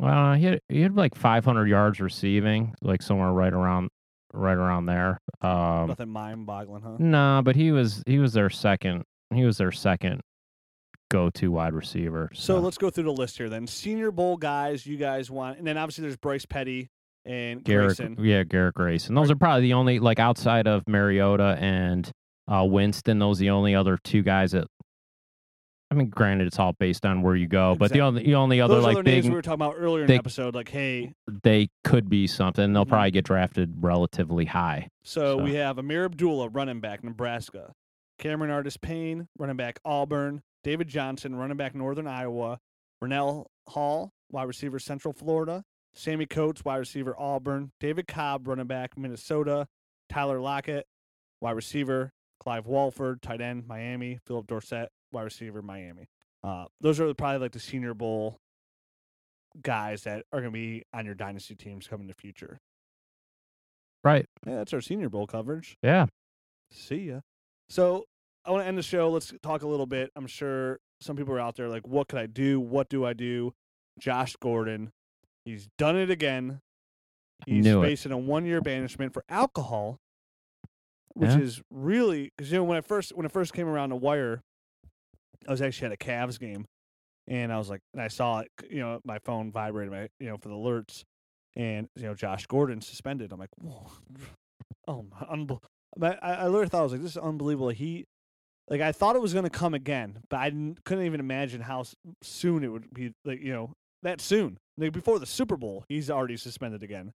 [0.00, 3.90] Uh, he had, he had like 500 yards receiving, like somewhere right around
[4.32, 5.20] right around there.
[5.40, 6.96] Um, Nothing mind-boggling, huh?
[6.98, 9.04] nah, but he was he was their second.
[9.34, 10.20] He was their second
[11.10, 12.30] go-to wide receiver.
[12.34, 13.66] So So, let's go through the list here then.
[13.66, 16.90] Senior Bowl guys, you guys want, and then obviously there's Bryce Petty
[17.24, 18.16] and Garrett, Grayson.
[18.20, 19.14] yeah, Garrett Grayson.
[19.14, 22.10] Those are probably the only like outside of Mariota and
[22.46, 23.18] uh, Winston.
[23.18, 24.66] Those are the only other two guys that.
[25.90, 28.60] I mean, granted, it's all based on where you go, but the only the only
[28.60, 30.54] other Those like other big names we were talking about earlier in they- the episode,
[30.54, 32.72] like, hey, they could be something.
[32.74, 32.88] They'll Mhm.
[32.90, 34.88] probably get drafted relatively high.
[35.02, 37.72] so, So- we have Ameer Abdullah, running back, Nebraska.
[38.18, 42.58] Cameron Artis Payne, running back Auburn, David Johnson, running back Northern Iowa,
[43.02, 45.64] Rannell Hall, wide receiver Central Florida,
[45.94, 49.66] Sammie Coates, wide receiver Auburn, David Cobb, running back Minnesota,
[50.10, 50.86] Tyler Lockett,
[51.40, 52.10] wide receiver
[52.40, 56.08] Clive Walford, tight end Miami, Phillip Dorsett, wide receiver Miami.
[56.44, 58.38] Uh, those are probably like the Senior Bowl
[59.62, 62.60] guys that are going to be on your dynasty teams coming in the future.
[64.04, 64.26] Right.
[64.46, 65.76] Yeah, that's our Senior Bowl coverage.
[65.82, 66.06] Yeah.
[66.70, 67.20] See ya.
[67.68, 68.04] So
[68.44, 69.10] I want to end the show.
[69.10, 70.10] Let's talk a little bit.
[70.16, 72.60] I'm sure some people are out there like, what could I do?
[72.60, 73.52] What do I do?
[73.98, 74.92] Josh Gordon,
[75.44, 76.60] he's done it again.
[77.46, 77.86] He's Knew it.
[77.86, 79.98] facing a one year banishment for alcohol,
[81.14, 81.38] which Yeah.
[81.40, 84.42] is really because you know when I first when it first came around the wire,
[85.46, 86.66] I was actually at a Cavs game,
[87.26, 90.28] and I was like, and I saw it, you know, my phone vibrated, my you
[90.28, 91.04] know, for the alerts,
[91.56, 93.32] and you know, Josh Gordon suspended.
[93.32, 93.86] I'm like, whoa,
[94.88, 95.62] oh my, unbel-
[95.96, 97.70] but I, I literally thought I was like, this is unbelievable.
[97.70, 98.04] He,
[98.68, 101.60] like, I thought it was going to come again, but I didn't, couldn't even imagine
[101.62, 101.84] how
[102.22, 103.12] soon it would be.
[103.24, 103.72] Like, you know,
[104.02, 104.58] that soon.
[104.76, 107.12] Like before the Super Bowl, he's already suspended again.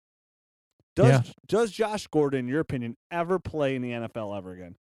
[0.95, 1.33] Does Yeah.
[1.47, 4.77] does Josh Gordon, in your opinion, ever play in the NFL ever again?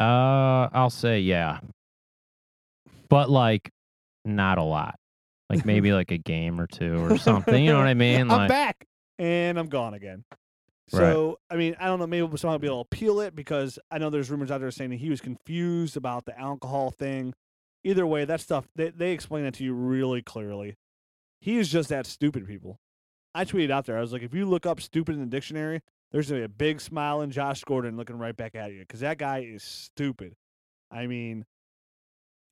[0.00, 1.60] Uh, I'll say yeah,
[3.08, 3.70] but like
[4.24, 4.98] not a lot.
[5.50, 7.62] Like maybe like a game or two or something.
[7.62, 8.20] You know what I mean?
[8.22, 8.86] I'm Like, back
[9.18, 10.24] and I'm gone again.
[10.92, 11.00] Right.
[11.00, 12.06] So I mean, I don't know.
[12.06, 14.70] Maybe someone will be able to appeal it because I know there's rumors out there
[14.70, 17.34] saying that he was confused about the alcohol thing.
[17.84, 20.76] Either way, that stuff they they explain that to you really clearly.
[21.40, 22.78] He is just that stupid, people.
[23.34, 23.96] I tweeted out there.
[23.96, 25.80] I was like, if you look up "stupid" in the dictionary,
[26.12, 29.00] there's gonna be a big smile in Josh Gordon looking right back at you because
[29.00, 30.34] that guy is stupid.
[30.90, 31.44] I mean,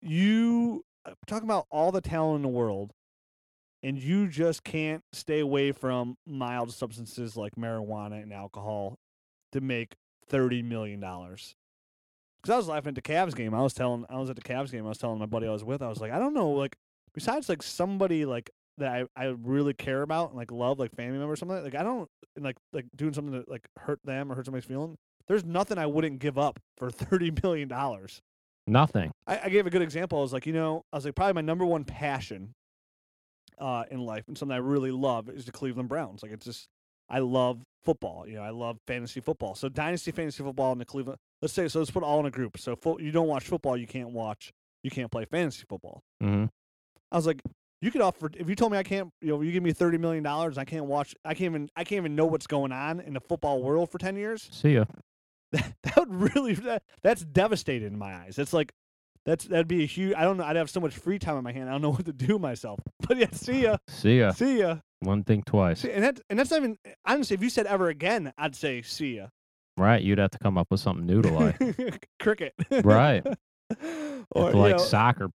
[0.01, 2.93] you uh, talk about all the talent in the world,
[3.83, 8.99] and you just can't stay away from mild substances like marijuana and alcohol
[9.53, 9.97] to make
[10.29, 11.55] thirty million dollars.
[12.41, 13.53] Because I was laughing at the Cavs game.
[13.53, 14.87] I was telling, I was at the Cavs game.
[14.87, 15.83] I was telling my buddy I was with.
[15.83, 16.77] I was like, I don't know, like
[17.13, 21.19] besides like somebody like that I, I really care about and like love, like family
[21.19, 21.63] member or something.
[21.63, 24.65] Like I don't and, like like doing something to like hurt them or hurt somebody's
[24.67, 24.97] feeling.
[25.27, 28.21] There's nothing I wouldn't give up for thirty million dollars.
[28.67, 29.11] nothing.
[29.27, 30.19] I, I gave a good example.
[30.19, 32.55] I was like, you know, I was like, probably my number one passion
[33.59, 36.23] uh, in life and something I really love is the Cleveland Browns.
[36.23, 36.69] Like, it's just,
[37.09, 38.25] I love football.
[38.27, 39.55] You know, I love fantasy football.
[39.55, 42.27] So, dynasty fantasy football in the Cleveland, let's say, so let's put it all in
[42.27, 42.59] a group.
[42.59, 44.53] So, fo- you don't watch football, you can't watch,
[44.83, 46.01] you can't play fantasy football.
[46.21, 46.45] hmm
[47.11, 47.41] I was like,
[47.81, 49.99] you could offer if you told me I can't, you know, you give me thirty
[49.99, 53.01] million dollars, I can't watch, I can't even, I can't even know what's going on
[53.01, 54.85] in the football world for ten years See ya.
[55.53, 58.39] that, that would really that, that's devastating in my eyes.
[58.39, 58.73] It's like
[59.25, 60.15] that's that'd be a huge.
[60.15, 60.45] I don't know.
[60.45, 61.69] I'd have so much free time in my hand.
[61.69, 62.81] I don't know what to do myself.
[63.07, 64.33] But yeah, see ya, See ya.
[64.33, 64.77] see ya.
[65.01, 65.81] One thing twice.
[65.81, 67.35] See, and that and that's not even honestly.
[67.35, 69.27] If you said ever again, I'd say see ya.
[69.77, 70.03] Right.
[70.03, 72.09] You'd have to come up with something new to like.
[72.19, 72.55] Cricket.
[72.83, 73.25] Right.
[74.33, 75.29] or like know, soccer,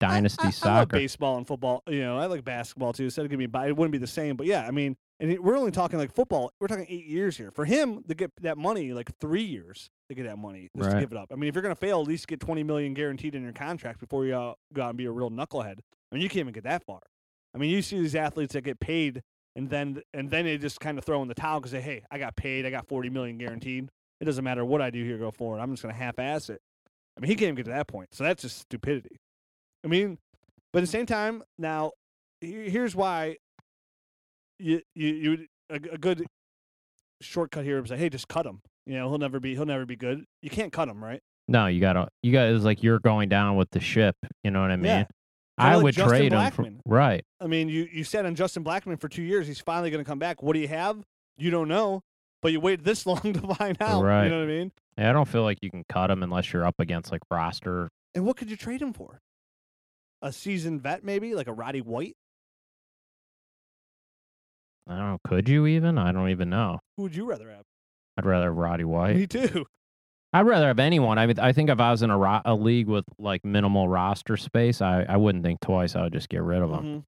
[0.00, 1.82] but I- dynasty I, I, love baseball and football.
[1.86, 3.10] You know, I like basketball too.
[3.10, 4.36] So it'd give me, it wouldn't be the same.
[4.36, 6.52] But yeah, I mean, and it, we're only talking like football.
[6.60, 8.92] We're talking eight years here for him to get that money.
[8.92, 11.30] Like three years to get that money just to give it up.
[11.32, 14.00] I mean, if you're gonna fail, at least get twenty million guaranteed in your contract
[14.00, 15.78] before you uh, go out and be a real knucklehead.
[16.10, 17.00] I mean, you can't even get that far.
[17.54, 19.22] I mean, you see these athletes that get paid
[19.58, 22.04] and then and then they just kind of throw in the towel because they, hey,
[22.10, 23.88] I got paid, I got forty million guaranteed.
[24.20, 25.58] It doesn't matter what I do here go forward.
[25.58, 26.60] I'm just gonna half-ass it.
[27.16, 28.14] I mean, he can't even get to that point.
[28.14, 29.16] So that's just stupidity.
[29.84, 30.18] I mean,
[30.72, 31.92] but at the same time, now
[32.40, 33.36] here's why
[34.58, 36.26] you you you a, a good
[37.20, 38.60] shortcut here is like, hey, just cut him.
[38.86, 40.24] You know, he'll never be he'll never be good.
[40.42, 41.20] You can't cut him, right?
[41.46, 42.08] No, you gotta.
[42.22, 42.38] You.
[42.38, 44.16] It's like you're going down with the ship.
[44.44, 44.84] You know what I mean?
[44.84, 45.04] Yeah.
[45.56, 47.24] I like would Justin trade him for right.
[47.40, 49.46] I mean, you you sat on Justin Blackmon for two years.
[49.46, 50.42] He's finally going to come back.
[50.42, 51.02] What do you have?
[51.36, 52.02] You don't know,
[52.42, 54.04] but you waited this long to find out.
[54.04, 54.24] Right.
[54.24, 54.72] You know what I mean?
[54.96, 57.88] Yeah, I don't feel like you can cut him unless you're up against like roster.
[58.14, 59.20] And what could you trade him for?
[60.22, 62.16] A seasoned vet, maybe like a Roddy White.
[64.88, 65.18] I don't know.
[65.26, 65.98] Could you even?
[65.98, 66.80] I don't even know.
[66.96, 67.62] Who would you rather have?
[68.16, 69.16] I'd rather have Roddy White.
[69.16, 69.66] Me too.
[70.32, 71.18] I'd rather have anyone.
[71.18, 73.88] I mean, I think if I was in a, ro- a league with like minimal
[73.88, 75.94] roster space, I, I wouldn't think twice.
[75.96, 76.84] I would just get rid of him.
[76.84, 77.04] Mhm.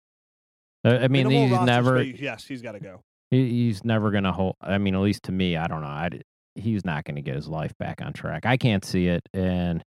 [0.91, 3.03] Uh, I mean, Minimal he's never space, yes, he's got to go.
[3.31, 4.57] he, he's never gonna hold.
[4.63, 5.87] I mean, at least to me, I don't know.
[5.89, 6.09] I
[6.55, 8.47] he's not gonna get his life back on track.
[8.47, 9.21] I can't see it.
[9.35, 9.83] And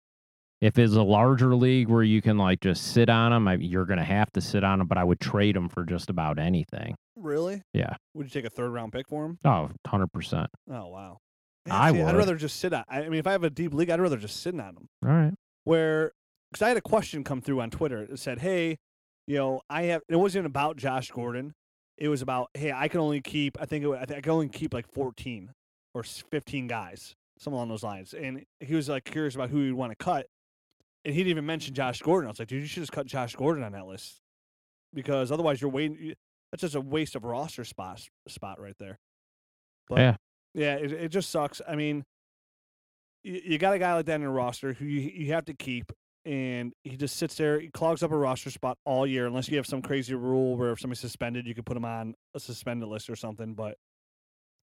[0.62, 3.84] if it's a larger league where you can like just sit on them, I, you're
[3.84, 4.86] gonna have to sit on them.
[4.88, 6.94] But I would trade them for just about anything.
[7.16, 7.62] Really?
[7.74, 7.96] Yeah.
[8.14, 9.38] Would you take a third round pick for him?
[9.44, 10.48] Oh, 100 percent.
[10.70, 11.18] Oh wow.
[11.70, 12.84] I see, I'd rather just sit on.
[12.88, 14.86] I I mean, if I have a deep league, I'd rather just sit on them.
[15.04, 15.34] All right.
[15.64, 16.12] Where,
[16.50, 18.78] because I had a question come through on Twitter that said, "Hey,
[19.26, 21.52] you know, I have." It wasn't even about Josh Gordon.
[21.98, 23.56] It was about, "Hey, I can only keep.
[23.60, 25.52] I think, it, I think I can only keep like 14
[25.94, 27.14] or 15 guys.
[27.38, 28.12] something along those lines.
[28.14, 30.26] And he was like curious about who he'd want to cut,
[31.04, 32.28] and he didn't even mention Josh Gordon.
[32.28, 34.20] I was like, dude, you should just cut Josh Gordon on that list
[34.94, 36.14] because otherwise you're waiting.
[36.50, 38.98] That's just a waste of roster spot spot right there.
[39.88, 40.16] But Yeah.
[40.54, 41.60] yeah, it, it just sucks.
[41.66, 42.04] I mean,
[43.22, 45.54] you, you got a guy like that in your roster who you, you have to
[45.54, 45.90] keep,
[46.24, 49.56] and he just sits there, he clogs up a roster spot all year, unless you
[49.56, 52.88] have some crazy rule where if somebody's suspended, you can put him on a suspended
[52.88, 53.54] list or something.
[53.54, 53.76] But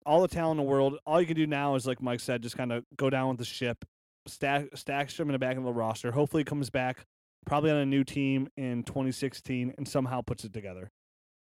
[0.05, 2.41] all the talent in the world, all you can do now is, like Mike said,
[2.41, 3.83] just kind of go down with the ship,
[4.29, 6.11] stack, stack him in the back of the roster.
[6.11, 7.05] Hopefully, he comes back
[7.45, 10.91] probably on a new team in 2016 and somehow puts it together.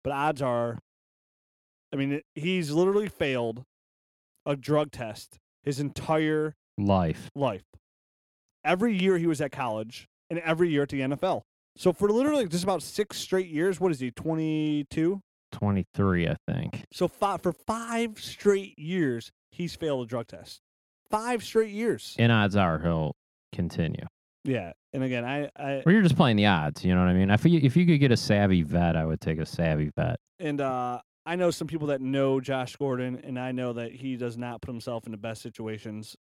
[0.05, 0.78] But odds are,
[1.93, 3.64] I mean, he's literally failed
[4.47, 7.30] a drug test his entire Life.
[7.34, 7.64] life.
[8.64, 11.43] Every year he was at college and every year at the NFL.
[11.76, 15.20] So for literally just about six straight years, what is he, 22?
[15.53, 16.84] 23, I think.
[16.93, 20.61] So five, for five straight years, he's failed a drug test.
[21.11, 22.15] Five straight years.
[22.19, 23.17] And odds are he'll
[23.53, 24.07] continue.
[24.45, 24.73] Yeah.
[24.93, 26.85] And again, I, I Or you're just playing the odds.
[26.85, 27.31] You know what I mean?
[27.31, 30.19] If you, if you could get a savvy vet, I would take a savvy vet.
[30.39, 34.17] and uh, I know some people that know Josh Gordon, and I know that he
[34.17, 36.17] does not put himself in the best situations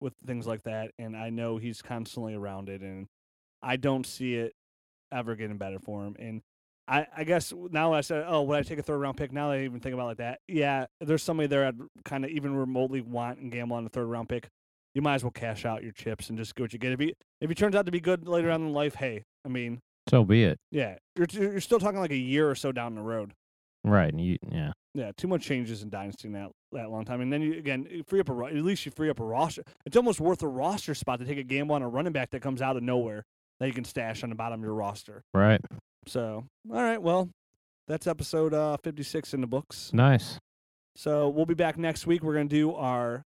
[0.00, 0.92] with things like that.
[1.00, 3.08] And I know he's constantly around it, and
[3.60, 4.54] I don't see it
[5.10, 6.14] ever getting better for him.
[6.18, 6.42] And
[6.90, 9.32] I, I guess now I said, oh, would I take a third round pick?
[9.32, 12.30] Now I even think about it like that, yeah, there's somebody there I'd kind of
[12.32, 14.48] even remotely want and gamble on a third round pick.
[14.94, 16.90] You might as well cash out your chips and just get what you get.
[16.92, 19.48] If he if he turns out to be good later on in life, hey, I
[19.48, 19.78] mean,
[20.08, 20.58] So be it.
[20.72, 23.32] yeah, you're you're still talking like a year or so down the road.
[23.84, 24.12] Right.
[24.12, 24.72] And you, yeah.
[24.92, 27.86] Yeah, too much changes in dynasty in that that long time, and then you again
[27.88, 29.62] you free up a at least you free up a roster.
[29.86, 32.40] It's almost worth a roster spot to take a gamble on a running back that
[32.42, 33.24] comes out of nowhere
[33.60, 35.22] that you can stash on the bottom of your roster.
[35.32, 35.60] Right.
[36.10, 37.30] So, all right, well,
[37.86, 39.92] that's episode uh, fifty six in the books.
[39.92, 40.40] Nice.
[40.96, 42.24] So we'll be back next week.
[42.24, 43.22] We're gonna do our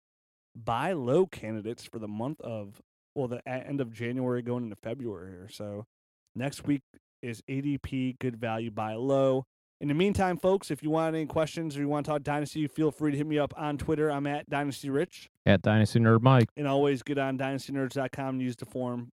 [0.57, 2.81] buy low candidates for the month of
[3.14, 5.49] well the end of January going into February here.
[5.51, 5.85] So
[6.35, 6.81] next week
[7.22, 9.45] is ADP good value buy low.
[9.83, 12.66] In the meantime, folks, if you want any questions or you want to talk Dynasty,
[12.66, 14.11] feel free to hit me up on Twitter.
[14.11, 15.28] I'm at Dynasty Rich.
[15.45, 16.49] At Dynasty Nerd Mike.
[16.57, 19.11] And always get on dynastynerds.com and use the form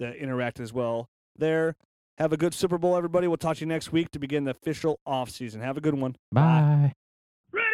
[0.00, 1.06] to interact as well
[1.36, 1.76] there.
[2.18, 3.26] Have a good Super Bowl, everybody.
[3.26, 5.60] We'll talk to you next week to begin the official off season.
[5.60, 6.14] Have a good one.
[6.30, 6.92] Bye.
[7.52, 7.66] Ready?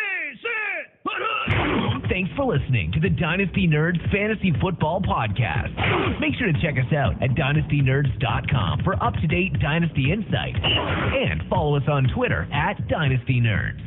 [0.43, 2.09] See it!
[2.09, 6.21] Thanks for listening to the Dynasty Nerds Fantasy Football Podcast.
[6.21, 11.43] Make sure to check us out at dynastynerds.com for up to date Dynasty insight and
[11.51, 13.79] follow us on Twitter at Dynasty Nerds.